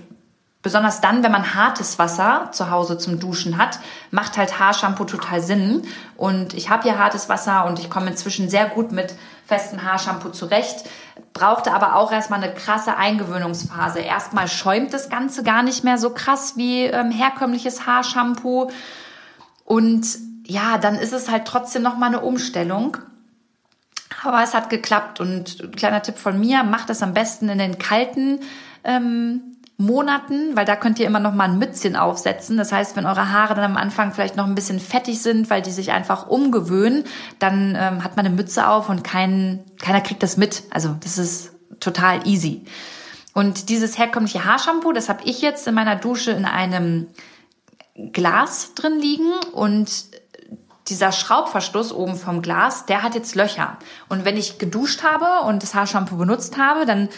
besonders 0.63 1.01
dann, 1.01 1.23
wenn 1.23 1.33
man 1.33 1.55
hartes 1.55 1.99
Wasser 1.99 2.51
zu 2.53 2.71
Hause 2.71 2.99
zum 2.99 3.19
Duschen 3.19 3.59
hat, 3.59 3.79
macht 4.11 4.37
halt 4.37 4.59
Haarshampoo 4.59 5.05
total 5.05 5.41
Sinn. 5.41 5.83
Und 6.17 6.55
ich 6.55 6.69
habe 6.71 6.83
hier 6.83 6.99
hartes 6.99 7.29
Wasser 7.29 7.65
und 7.67 7.79
ich 7.79 7.91
komme 7.91 8.11
inzwischen 8.11 8.51
sehr 8.51 8.67
gut 8.67 8.93
mit 8.93 9.15
festem 9.47 9.83
Haarshampoo 9.83 10.31
zurecht 10.31 10.85
brauchte 11.33 11.73
aber 11.73 11.97
auch 11.97 12.13
erstmal 12.13 12.43
eine 12.43 12.53
krasse 12.53 12.97
Eingewöhnungsphase. 12.97 14.01
Erstmal 14.01 14.49
schäumt 14.49 14.93
das 14.93 15.09
Ganze 15.09 15.43
gar 15.43 15.63
nicht 15.63 15.85
mehr 15.85 15.99
so 15.99 16.11
krass 16.11 16.57
wie 16.57 16.85
ähm, 16.85 17.11
herkömmliches 17.11 17.87
Haarshampoo. 17.87 18.71
Und 19.65 20.07
ja, 20.45 20.79
dann 20.79 20.97
ist 20.97 21.13
es 21.13 21.31
halt 21.31 21.47
trotzdem 21.47 21.83
nochmal 21.83 22.09
eine 22.09 22.21
Umstellung. 22.21 22.97
Aber 24.23 24.43
es 24.43 24.55
hat 24.55 24.71
geklappt 24.71 25.21
und 25.21 25.77
kleiner 25.77 26.03
Tipp 26.03 26.19
von 26.19 26.39
mir, 26.39 26.63
macht 26.63 26.91
es 26.91 27.03
am 27.03 27.15
besten 27.15 27.49
in 27.49 27.59
den 27.59 27.79
kalten 27.79 28.41
ähm, 28.85 29.57
Monaten, 29.81 30.57
weil 30.57 30.65
da 30.65 30.77
könnt 30.77 30.99
ihr 30.99 31.07
immer 31.07 31.21
noch 31.21 31.35
mal 31.35 31.45
ein 31.49 31.59
Mützchen 31.59 31.97
aufsetzen. 31.97 32.57
Das 32.57 32.71
heißt, 32.71 32.97
wenn 32.97 33.07
eure 33.07 33.33
Haare 33.33 33.55
dann 33.55 33.65
am 33.65 33.77
Anfang 33.77 34.13
vielleicht 34.13 34.37
noch 34.37 34.47
ein 34.47 34.55
bisschen 34.55 34.79
fettig 34.79 35.23
sind, 35.23 35.51
weil 35.51 35.63
die 35.63 35.71
sich 35.71 35.91
einfach 35.93 36.29
umgewöhnen, 36.29 37.05
dann 37.39 37.77
ähm, 37.79 38.05
hat 38.05 38.17
man 38.17 38.27
eine 38.27 38.35
Mütze 38.35 38.69
auf 38.69 38.89
und 38.89 39.03
kein, 39.03 39.65
keiner 39.81 40.01
kriegt 40.01 40.23
das 40.23 40.37
mit. 40.37 40.65
Also 40.71 40.95
das 41.01 41.19
ist 41.19 41.53
total 41.81 42.27
easy. 42.27 42.65
Und 43.33 43.69
dieses 43.69 43.97
herkömmliche 43.97 44.45
Haarshampoo, 44.45 44.93
das 44.93 45.09
habe 45.09 45.25
ich 45.25 45.41
jetzt 45.41 45.67
in 45.67 45.75
meiner 45.75 45.97
Dusche 45.97 46.33
in 46.33 46.45
einem 46.45 47.07
Glas 48.13 48.75
drin 48.75 49.01
liegen 49.01 49.33
und 49.53 50.05
dieser 50.89 51.13
Schraubverschluss 51.13 51.93
oben 51.93 52.17
vom 52.17 52.43
Glas, 52.43 52.87
der 52.87 53.03
hat 53.03 53.15
jetzt 53.15 53.35
Löcher. 53.35 53.79
Und 54.09 54.25
wenn 54.25 54.37
ich 54.37 54.59
geduscht 54.59 55.03
habe 55.05 55.47
und 55.47 55.63
das 55.63 55.75
Haarshampoo 55.75 56.17
benutzt 56.17 56.59
habe, 56.59 56.85
dann 56.85 57.09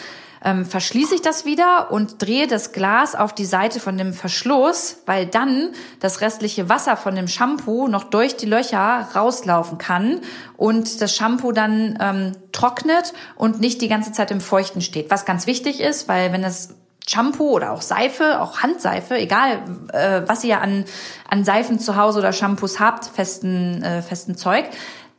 ähm, 0.43 0.65
verschließe 0.65 1.15
ich 1.15 1.21
das 1.21 1.45
wieder 1.45 1.91
und 1.91 2.21
drehe 2.21 2.47
das 2.47 2.71
Glas 2.71 3.15
auf 3.15 3.33
die 3.33 3.45
Seite 3.45 3.79
von 3.79 3.97
dem 3.97 4.13
Verschluss, 4.13 4.97
weil 5.05 5.25
dann 5.25 5.69
das 5.99 6.21
restliche 6.21 6.69
Wasser 6.69 6.97
von 6.97 7.15
dem 7.15 7.27
Shampoo 7.27 7.87
noch 7.87 8.03
durch 8.03 8.35
die 8.35 8.45
Löcher 8.45 9.07
rauslaufen 9.15 9.77
kann 9.77 10.19
und 10.57 11.01
das 11.01 11.15
Shampoo 11.15 11.51
dann 11.51 11.97
ähm, 12.01 12.31
trocknet 12.51 13.13
und 13.35 13.59
nicht 13.59 13.81
die 13.81 13.87
ganze 13.87 14.11
Zeit 14.11 14.31
im 14.31 14.41
Feuchten 14.41 14.81
steht. 14.81 15.09
Was 15.09 15.25
ganz 15.25 15.47
wichtig 15.47 15.79
ist, 15.79 16.07
weil 16.07 16.33
wenn 16.33 16.41
das 16.41 16.75
Shampoo 17.07 17.51
oder 17.51 17.71
auch 17.71 17.81
Seife, 17.81 18.41
auch 18.41 18.59
Handseife, 18.59 19.15
egal 19.15 19.63
äh, 19.91 20.21
was 20.25 20.43
ihr 20.43 20.61
an, 20.61 20.85
an 21.29 21.43
Seifen 21.43 21.79
zu 21.79 21.95
Hause 21.97 22.19
oder 22.19 22.33
Shampoos 22.33 22.79
habt, 22.79 23.05
festen, 23.05 23.83
äh, 23.83 24.01
festen 24.01 24.37
Zeug, 24.37 24.65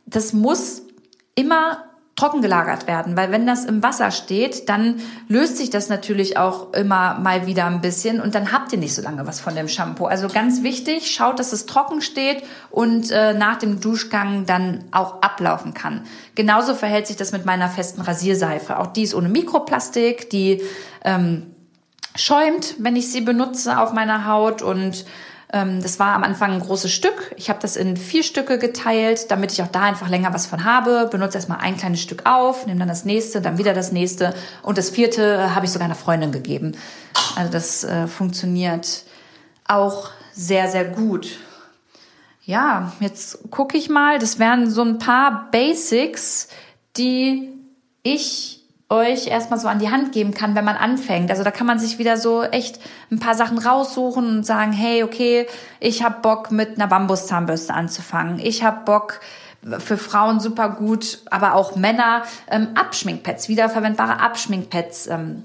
das 0.05 0.33
muss 0.33 0.83
immer 1.35 1.83
trocken 2.15 2.41
gelagert 2.41 2.87
werden, 2.87 3.17
weil 3.17 3.31
wenn 3.31 3.45
das 3.45 3.65
im 3.65 3.83
Wasser 3.83 4.09
steht, 4.09 4.69
dann 4.69 5.01
löst 5.27 5.57
sich 5.57 5.69
das 5.69 5.89
natürlich 5.89 6.37
auch 6.37 6.71
immer 6.73 7.19
mal 7.19 7.45
wieder 7.45 7.65
ein 7.65 7.81
bisschen 7.81 8.21
und 8.21 8.35
dann 8.35 8.53
habt 8.53 8.71
ihr 8.71 8.79
nicht 8.79 8.95
so 8.95 9.01
lange 9.01 9.27
was 9.27 9.41
von 9.41 9.53
dem 9.53 9.67
Shampoo. 9.67 10.05
Also 10.05 10.29
ganz 10.29 10.63
wichtig, 10.63 11.11
schaut, 11.11 11.39
dass 11.39 11.51
es 11.51 11.65
trocken 11.65 12.01
steht 12.01 12.43
und 12.71 13.11
äh, 13.11 13.33
nach 13.33 13.57
dem 13.57 13.81
Duschgang 13.81 14.45
dann 14.45 14.85
auch 14.91 15.21
ablaufen 15.21 15.73
kann. 15.73 16.05
Genauso 16.35 16.73
verhält 16.73 17.05
sich 17.07 17.17
das 17.17 17.33
mit 17.33 17.45
meiner 17.45 17.67
festen 17.67 17.99
Rasierseife. 17.99 18.79
Auch 18.79 18.87
die 18.87 19.03
ist 19.03 19.13
ohne 19.13 19.27
Mikroplastik, 19.27 20.29
die 20.29 20.61
ähm, 21.03 21.47
schäumt, 22.15 22.75
wenn 22.79 22.95
ich 22.95 23.11
sie 23.11 23.21
benutze 23.21 23.77
auf 23.77 23.91
meiner 23.91 24.25
Haut 24.25 24.61
und 24.61 25.05
das 25.55 25.99
war 25.99 26.15
am 26.15 26.23
Anfang 26.23 26.51
ein 26.51 26.59
großes 26.59 26.91
Stück. 26.91 27.33
Ich 27.37 27.49
habe 27.49 27.59
das 27.61 27.77
in 27.77 27.95
vier 27.95 28.23
Stücke 28.23 28.59
geteilt, 28.59 29.31
damit 29.31 29.53
ich 29.53 29.61
auch 29.61 29.67
da 29.67 29.83
einfach 29.83 30.09
länger 30.09 30.33
was 30.33 30.47
von 30.47 30.65
habe. 30.65 31.07
Benutze 31.09 31.37
erstmal 31.37 31.59
ein 31.59 31.77
kleines 31.77 32.01
Stück 32.01 32.25
auf, 32.25 32.65
nehme 32.65 32.79
dann 32.79 32.89
das 32.89 33.05
nächste, 33.05 33.39
dann 33.39 33.57
wieder 33.57 33.73
das 33.73 33.93
nächste 33.93 34.33
und 34.63 34.77
das 34.77 34.89
vierte 34.89 35.35
äh, 35.35 35.49
habe 35.51 35.65
ich 35.65 35.71
sogar 35.71 35.85
einer 35.85 35.95
Freundin 35.95 36.33
gegeben. 36.33 36.73
Also 37.37 37.51
das 37.51 37.85
äh, 37.85 38.07
funktioniert 38.07 39.03
auch 39.65 40.09
sehr, 40.33 40.67
sehr 40.67 40.83
gut. 40.83 41.37
Ja, 42.43 42.91
jetzt 42.99 43.49
gucke 43.49 43.77
ich 43.77 43.89
mal. 43.89 44.19
Das 44.19 44.37
wären 44.37 44.69
so 44.69 44.81
ein 44.81 44.99
paar 44.99 45.49
Basics, 45.51 46.49
die 46.97 47.49
ich 48.03 48.54
euch 48.89 49.27
erstmal 49.27 49.59
so 49.59 49.67
an 49.67 49.79
die 49.79 49.89
Hand 49.89 50.11
geben 50.11 50.33
kann, 50.33 50.55
wenn 50.55 50.65
man 50.65 50.75
anfängt. 50.75 51.31
Also 51.31 51.43
da 51.43 51.51
kann 51.51 51.65
man 51.65 51.79
sich 51.79 51.97
wieder 51.97 52.17
so 52.17 52.43
echt 52.43 52.79
ein 53.11 53.19
paar 53.19 53.33
Sachen 53.33 53.57
raussuchen 53.57 54.27
und 54.27 54.45
sagen, 54.45 54.71
hey, 54.71 55.03
okay, 55.03 55.47
ich 55.79 56.03
habe 56.03 56.21
Bock 56.21 56.51
mit 56.51 56.75
einer 56.75 56.87
Bambuszahnbürste 56.87 57.73
anzufangen. 57.73 58.39
Ich 58.39 58.63
habe 58.63 58.85
Bock 58.85 59.21
für 59.79 59.97
Frauen 59.97 60.39
super 60.39 60.69
gut, 60.69 61.23
aber 61.31 61.55
auch 61.55 61.75
Männer 61.75 62.23
ähm, 62.49 62.69
Abschminkpads, 62.75 63.49
wiederverwendbare 63.49 64.19
Abschminkpads 64.19 65.07
ähm, 65.07 65.43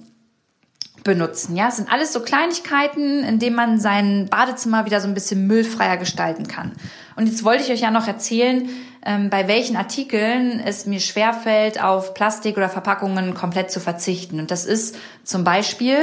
benutzen. 1.05 1.57
Ja, 1.57 1.69
es 1.69 1.77
sind 1.77 1.91
alles 1.91 2.13
so 2.13 2.21
Kleinigkeiten, 2.21 3.25
in 3.25 3.39
denen 3.39 3.57
man 3.57 3.81
sein 3.81 4.29
Badezimmer 4.31 4.85
wieder 4.85 5.01
so 5.01 5.09
ein 5.09 5.15
bisschen 5.15 5.47
müllfreier 5.47 5.97
gestalten 5.97 6.49
kann. 6.49 6.73
Und 7.17 7.27
jetzt 7.27 7.45
wollte 7.45 7.63
ich 7.63 7.71
euch 7.71 7.81
ja 7.81 7.91
noch 7.91 8.07
erzählen, 8.07 8.69
ähm, 9.05 9.31
bei 9.31 9.49
welchen 9.49 9.77
Artikeln 9.77 10.61
es 10.61 10.87
mir 10.87 11.01
schwerfällt, 11.01 11.83
auf 11.83 12.15
Plastik 12.15 12.57
oder 12.57 12.69
Verpackungen 12.69 13.35
komplett 13.35 13.71
zu 13.71 13.81
verzichten. 13.81 14.39
Und 14.41 14.51
das 14.51 14.67
ist 14.67 14.97
zum 15.25 15.45
Beispiel, 15.45 15.97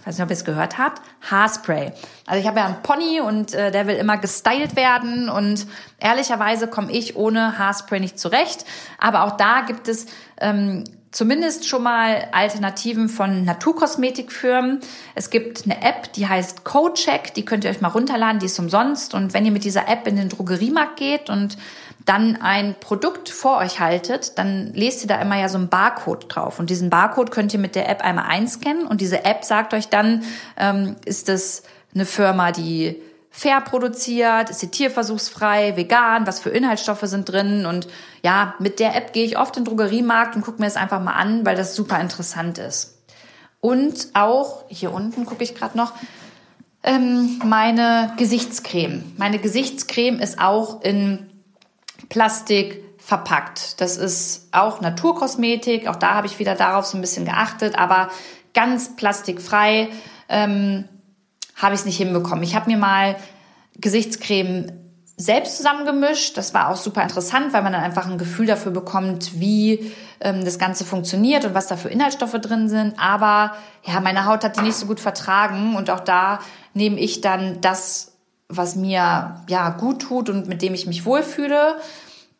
ich 0.00 0.06
weiß 0.06 0.16
nicht, 0.16 0.24
ob 0.24 0.30
ihr 0.30 0.36
es 0.36 0.44
gehört 0.44 0.78
habt, 0.78 1.02
Haarspray. 1.30 1.92
Also 2.26 2.40
ich 2.40 2.46
habe 2.46 2.60
ja 2.60 2.66
einen 2.66 2.82
Pony 2.82 3.20
und 3.20 3.54
äh, 3.54 3.70
der 3.70 3.86
will 3.86 3.96
immer 3.96 4.18
gestylt 4.18 4.76
werden 4.76 5.28
und 5.28 5.66
ehrlicherweise 5.98 6.68
komme 6.68 6.92
ich 6.92 7.16
ohne 7.16 7.58
Haarspray 7.58 8.00
nicht 8.00 8.18
zurecht. 8.18 8.64
Aber 8.98 9.24
auch 9.24 9.36
da 9.36 9.62
gibt 9.62 9.88
es 9.88 10.06
ähm, 10.40 10.84
zumindest 11.10 11.66
schon 11.66 11.82
mal 11.82 12.28
Alternativen 12.32 13.08
von 13.08 13.44
Naturkosmetikfirmen. 13.44 14.80
Es 15.14 15.30
gibt 15.30 15.64
eine 15.64 15.82
App, 15.82 16.12
die 16.12 16.28
heißt 16.28 16.64
CodeCheck, 16.64 17.34
die 17.34 17.44
könnt 17.44 17.64
ihr 17.64 17.70
euch 17.70 17.80
mal 17.80 17.88
runterladen, 17.88 18.40
die 18.40 18.46
ist 18.46 18.58
umsonst. 18.58 19.14
Und 19.14 19.34
wenn 19.34 19.46
ihr 19.46 19.52
mit 19.52 19.64
dieser 19.64 19.88
App 19.88 20.06
in 20.06 20.16
den 20.16 20.28
Drogeriemarkt 20.28 20.96
geht 20.96 21.30
und 21.30 21.56
dann 22.04 22.36
ein 22.36 22.74
Produkt 22.80 23.28
vor 23.28 23.58
euch 23.58 23.80
haltet, 23.80 24.38
dann 24.38 24.72
lest 24.72 25.02
ihr 25.02 25.08
da 25.08 25.20
immer 25.20 25.38
ja 25.38 25.48
so 25.48 25.58
einen 25.58 25.68
Barcode 25.68 26.26
drauf. 26.28 26.58
Und 26.58 26.70
diesen 26.70 26.88
Barcode 26.88 27.30
könnt 27.30 27.52
ihr 27.52 27.60
mit 27.60 27.74
der 27.74 27.88
App 27.88 28.02
einmal 28.02 28.26
einscannen 28.26 28.86
und 28.86 29.00
diese 29.00 29.24
App 29.24 29.44
sagt 29.44 29.74
euch 29.74 29.88
dann, 29.88 30.24
ähm, 30.56 30.96
ist 31.04 31.28
das 31.28 31.64
eine 31.94 32.06
Firma, 32.06 32.52
die 32.52 33.02
fair 33.30 33.60
produziert, 33.60 34.50
ist 34.50 34.60
sie 34.60 34.68
tierversuchsfrei, 34.68 35.76
vegan, 35.76 36.26
was 36.26 36.40
für 36.40 36.50
Inhaltsstoffe 36.50 37.02
sind 37.02 37.28
drin. 37.30 37.66
Und 37.66 37.88
ja, 38.22 38.54
mit 38.58 38.80
der 38.80 38.96
App 38.96 39.12
gehe 39.12 39.24
ich 39.24 39.38
oft 39.38 39.56
in 39.56 39.64
den 39.64 39.68
Drogeriemarkt 39.68 40.36
und 40.36 40.42
gucke 40.42 40.60
mir 40.60 40.66
das 40.66 40.76
einfach 40.76 41.02
mal 41.02 41.12
an, 41.12 41.46
weil 41.46 41.56
das 41.56 41.74
super 41.74 42.00
interessant 42.00 42.58
ist. 42.58 42.98
Und 43.60 44.08
auch, 44.14 44.64
hier 44.68 44.92
unten 44.92 45.26
gucke 45.26 45.44
ich 45.44 45.54
gerade 45.54 45.76
noch, 45.76 45.92
ähm, 46.82 47.40
meine 47.44 48.12
Gesichtscreme. 48.16 49.12
Meine 49.16 49.38
Gesichtscreme 49.38 50.20
ist 50.20 50.40
auch 50.40 50.82
in 50.82 51.28
Plastik 52.08 52.84
verpackt. 52.98 53.80
Das 53.80 53.96
ist 53.96 54.48
auch 54.52 54.80
Naturkosmetik. 54.80 55.88
Auch 55.88 55.96
da 55.96 56.14
habe 56.14 56.26
ich 56.26 56.38
wieder 56.38 56.54
darauf 56.54 56.86
so 56.86 56.96
ein 56.96 57.00
bisschen 57.00 57.24
geachtet, 57.24 57.78
aber 57.78 58.10
ganz 58.54 58.96
plastikfrei. 58.96 59.88
Ähm, 60.28 60.88
habe 61.58 61.74
ich 61.74 61.80
es 61.80 61.86
nicht 61.86 61.98
hinbekommen. 61.98 62.42
Ich 62.42 62.54
habe 62.54 62.70
mir 62.70 62.78
mal 62.78 63.16
Gesichtscreme 63.76 64.72
selbst 65.16 65.56
zusammengemischt. 65.56 66.36
Das 66.36 66.54
war 66.54 66.70
auch 66.70 66.76
super 66.76 67.02
interessant, 67.02 67.52
weil 67.52 67.62
man 67.62 67.72
dann 67.72 67.82
einfach 67.82 68.06
ein 68.06 68.18
Gefühl 68.18 68.46
dafür 68.46 68.70
bekommt, 68.70 69.40
wie 69.40 69.92
ähm, 70.20 70.44
das 70.44 70.58
Ganze 70.58 70.84
funktioniert 70.84 71.44
und 71.44 71.54
was 71.54 71.66
da 71.66 71.76
für 71.76 71.88
Inhaltsstoffe 71.88 72.40
drin 72.40 72.68
sind. 72.68 72.94
Aber 72.98 73.56
ja, 73.84 74.00
meine 74.00 74.26
Haut 74.26 74.44
hat 74.44 74.56
die 74.56 74.62
nicht 74.62 74.76
so 74.76 74.86
gut 74.86 75.00
vertragen 75.00 75.74
und 75.76 75.90
auch 75.90 76.00
da 76.00 76.38
nehme 76.72 77.00
ich 77.00 77.20
dann 77.20 77.60
das, 77.60 78.12
was 78.48 78.76
mir 78.76 79.42
ja 79.48 79.70
gut 79.70 80.02
tut 80.02 80.30
und 80.30 80.46
mit 80.46 80.62
dem 80.62 80.72
ich 80.72 80.86
mich 80.86 81.04
wohlfühle 81.04 81.76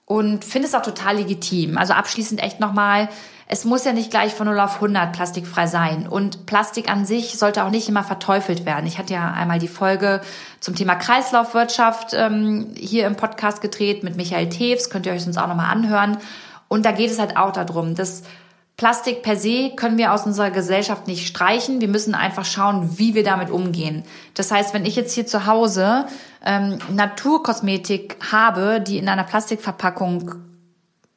und 0.09 0.43
finde 0.43 0.67
es 0.67 0.75
auch 0.75 0.83
total 0.83 1.17
legitim. 1.17 1.77
Also 1.77 1.93
abschließend 1.93 2.43
echt 2.43 2.61
nochmal, 2.61 3.11
es 3.47 3.67
muss 3.67 3.85
ja 3.85 3.93
nicht 3.93 4.11
gleich 4.11 4.33
von 4.33 4.47
0 4.47 4.59
auf 4.59 4.77
100 4.77 5.13
plastikfrei 5.13 5.67
sein. 5.67 6.09
Und 6.09 6.47
Plastik 6.47 6.91
an 6.91 7.05
sich 7.05 7.39
sollte 7.39 7.63
auch 7.63 7.71
nicht 7.71 7.91
immer 7.91 8.03
verteufelt 8.03 8.65
werden. 8.65 8.87
Ich 8.87 8.97
hatte 8.97 9.13
ja 9.13 9.31
einmal 9.31 9.59
die 9.59 9.69
Folge 9.69 10.23
zum 10.61 10.75
Thema 10.75 10.95
Kreislaufwirtschaft 10.95 12.15
ähm, 12.15 12.69
hier 12.75 13.07
im 13.07 13.17
Podcast 13.17 13.61
gedreht 13.61 14.03
mit 14.03 14.17
Michael 14.17 14.49
Tews. 14.49 14.89
Könnt 14.89 15.05
ihr 15.05 15.13
euch 15.13 15.25
sonst 15.25 15.37
auch 15.37 15.47
nochmal 15.47 15.71
anhören. 15.71 16.17
Und 16.69 16.87
da 16.87 16.93
geht 16.93 17.11
es 17.11 17.19
halt 17.19 17.37
auch 17.37 17.53
darum, 17.53 17.95
dass 17.95 18.23
Plastik 18.79 19.25
per 19.25 19.37
se 19.37 19.73
können 19.75 19.99
wir 19.99 20.13
aus 20.13 20.25
unserer 20.25 20.53
Gesellschaft 20.53 21.09
nicht 21.09 21.27
streichen. 21.27 21.81
Wir 21.81 21.89
müssen 21.89 22.15
einfach 22.15 22.45
schauen, 22.45 22.97
wie 22.97 23.13
wir 23.17 23.25
damit 23.25 23.51
umgehen. 23.51 24.05
Das 24.35 24.53
heißt, 24.53 24.73
wenn 24.73 24.87
ich 24.87 24.95
jetzt 24.95 25.13
hier 25.13 25.27
zu 25.27 25.47
Hause 25.47 26.07
ähm, 26.45 26.79
Naturkosmetik 26.89 28.19
habe, 28.31 28.81
die 28.81 28.99
in 28.99 29.09
einer 29.09 29.25
Plastikverpackung 29.25 30.37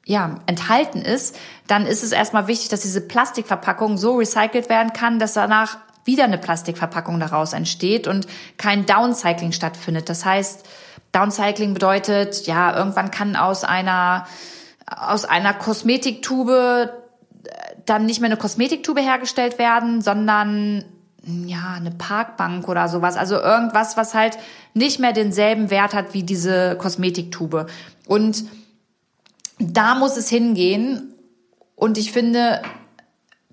ja, 0.07 0.39
enthalten 0.47 1.03
ist, 1.03 1.37
dann 1.67 1.85
ist 1.85 2.03
es 2.03 2.11
erstmal 2.11 2.47
wichtig, 2.47 2.69
dass 2.69 2.81
diese 2.81 2.99
Plastikverpackung 2.99 3.95
so 3.95 4.15
recycelt 4.15 4.67
werden 4.67 4.91
kann, 4.91 5.19
dass 5.19 5.33
danach 5.33 5.77
wieder 6.03 6.23
eine 6.23 6.39
Plastikverpackung 6.39 7.19
daraus 7.19 7.53
entsteht 7.53 8.07
und 8.07 8.25
kein 8.57 8.87
Downcycling 8.87 9.51
stattfindet. 9.51 10.09
Das 10.09 10.25
heißt, 10.25 10.65
Downcycling 11.11 11.75
bedeutet, 11.75 12.47
ja, 12.47 12.75
irgendwann 12.75 13.11
kann 13.11 13.35
aus 13.35 13.63
einer, 13.63 14.25
aus 14.87 15.25
einer 15.25 15.53
Kosmetiktube 15.53 17.00
dann 17.85 18.05
nicht 18.05 18.21
mehr 18.21 18.29
eine 18.29 18.37
Kosmetiktube 18.37 19.01
hergestellt 19.01 19.57
werden, 19.59 20.01
sondern 20.01 20.83
ja, 21.23 21.73
eine 21.75 21.91
Parkbank 21.91 22.67
oder 22.67 22.87
sowas. 22.87 23.15
Also 23.15 23.35
irgendwas, 23.35 23.95
was 23.97 24.13
halt 24.13 24.37
nicht 24.73 24.99
mehr 24.99 25.13
denselben 25.13 25.69
Wert 25.69 25.93
hat 25.93 26.13
wie 26.13 26.23
diese 26.23 26.75
Kosmetiktube. 26.77 27.67
Und 28.07 28.45
da 29.59 29.95
muss 29.95 30.17
es 30.17 30.29
hingehen. 30.29 31.13
Und 31.75 31.97
ich 31.97 32.11
finde, 32.11 32.61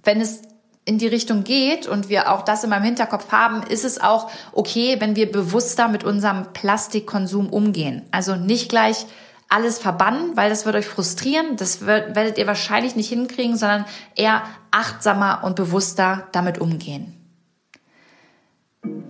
wenn 0.03 0.21
es 0.21 0.43
in 0.87 0.97
die 0.97 1.07
Richtung 1.07 1.45
geht 1.45 1.87
und 1.87 2.09
wir 2.09 2.33
auch 2.33 2.43
das 2.43 2.64
in 2.64 2.71
meinem 2.71 2.85
Hinterkopf 2.85 3.31
haben, 3.31 3.62
ist 3.62 3.85
es 3.85 4.01
auch 4.01 4.31
okay, 4.53 4.97
wenn 5.01 5.17
wir 5.17 5.31
bewusster 5.31 5.88
mit 5.88 6.03
unserem 6.03 6.55
Plastikkonsum 6.55 7.51
umgehen. 7.51 8.03
Also 8.11 8.37
nicht 8.37 8.71
gleich 8.71 9.05
alles 9.49 9.79
verbannen, 9.79 10.37
weil 10.37 10.51
das 10.51 10.67
wird 10.67 10.77
euch 10.77 10.87
frustrieren. 10.87 11.57
Das 11.57 11.87
wird, 11.87 12.15
werdet 12.15 12.39
ihr 12.39 12.47
wahrscheinlich 12.47 12.97
nicht 12.97 13.09
hinkriegen, 13.09 13.57
sondern 13.57 13.87
eher 14.15 14.43
achtsamer 14.71 15.41
und 15.43 15.57
bewusster 15.57 16.29
damit 16.33 16.59
umgehen. 16.59 17.15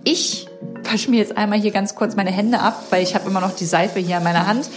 Ich 0.03 0.47
wasche 0.83 1.11
mir 1.11 1.17
jetzt 1.17 1.37
einmal 1.37 1.59
hier 1.59 1.71
ganz 1.71 1.93
kurz 1.93 2.15
meine 2.15 2.31
Hände 2.31 2.59
ab, 2.59 2.85
weil 2.89 3.03
ich 3.03 3.15
habe 3.15 3.29
immer 3.29 3.41
noch 3.41 3.55
die 3.55 3.65
Seife 3.65 3.99
hier 3.99 4.17
in 4.17 4.23
meiner 4.23 4.47
Hand 4.47 4.69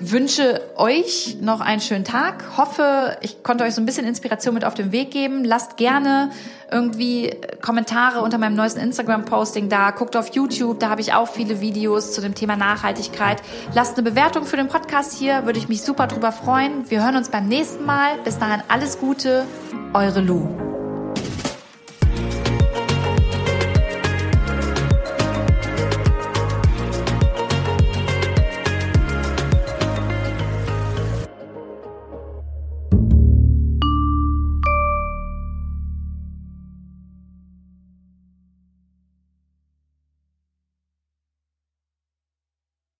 wünsche 0.00 0.60
euch 0.76 1.38
noch 1.40 1.60
einen 1.60 1.80
schönen 1.80 2.04
Tag. 2.04 2.56
Hoffe, 2.56 3.16
ich 3.20 3.42
konnte 3.42 3.64
euch 3.64 3.74
so 3.74 3.82
ein 3.82 3.86
bisschen 3.86 4.06
Inspiration 4.06 4.54
mit 4.54 4.64
auf 4.64 4.74
den 4.74 4.92
Weg 4.92 5.10
geben. 5.10 5.44
Lasst 5.44 5.76
gerne 5.76 6.30
irgendwie 6.70 7.34
Kommentare 7.62 8.20
unter 8.20 8.38
meinem 8.38 8.54
neuesten 8.54 8.80
Instagram-Posting 8.80 9.68
da. 9.68 9.90
Guckt 9.90 10.16
auf 10.16 10.34
YouTube, 10.34 10.80
da 10.80 10.90
habe 10.90 11.00
ich 11.00 11.14
auch 11.14 11.28
viele 11.28 11.60
Videos 11.60 12.12
zu 12.12 12.20
dem 12.20 12.34
Thema 12.34 12.56
Nachhaltigkeit. 12.56 13.42
Lasst 13.74 13.96
eine 13.96 14.08
Bewertung 14.08 14.44
für 14.44 14.56
den 14.56 14.68
Podcast 14.68 15.18
hier, 15.18 15.46
würde 15.46 15.58
ich 15.58 15.68
mich 15.68 15.82
super 15.82 16.06
drüber 16.06 16.32
freuen. 16.32 16.90
Wir 16.90 17.02
hören 17.02 17.16
uns 17.16 17.30
beim 17.30 17.46
nächsten 17.46 17.84
Mal. 17.84 18.18
Bis 18.24 18.38
dahin 18.38 18.62
alles 18.68 18.98
Gute, 18.98 19.46
eure 19.94 20.20
Lu. 20.20 20.67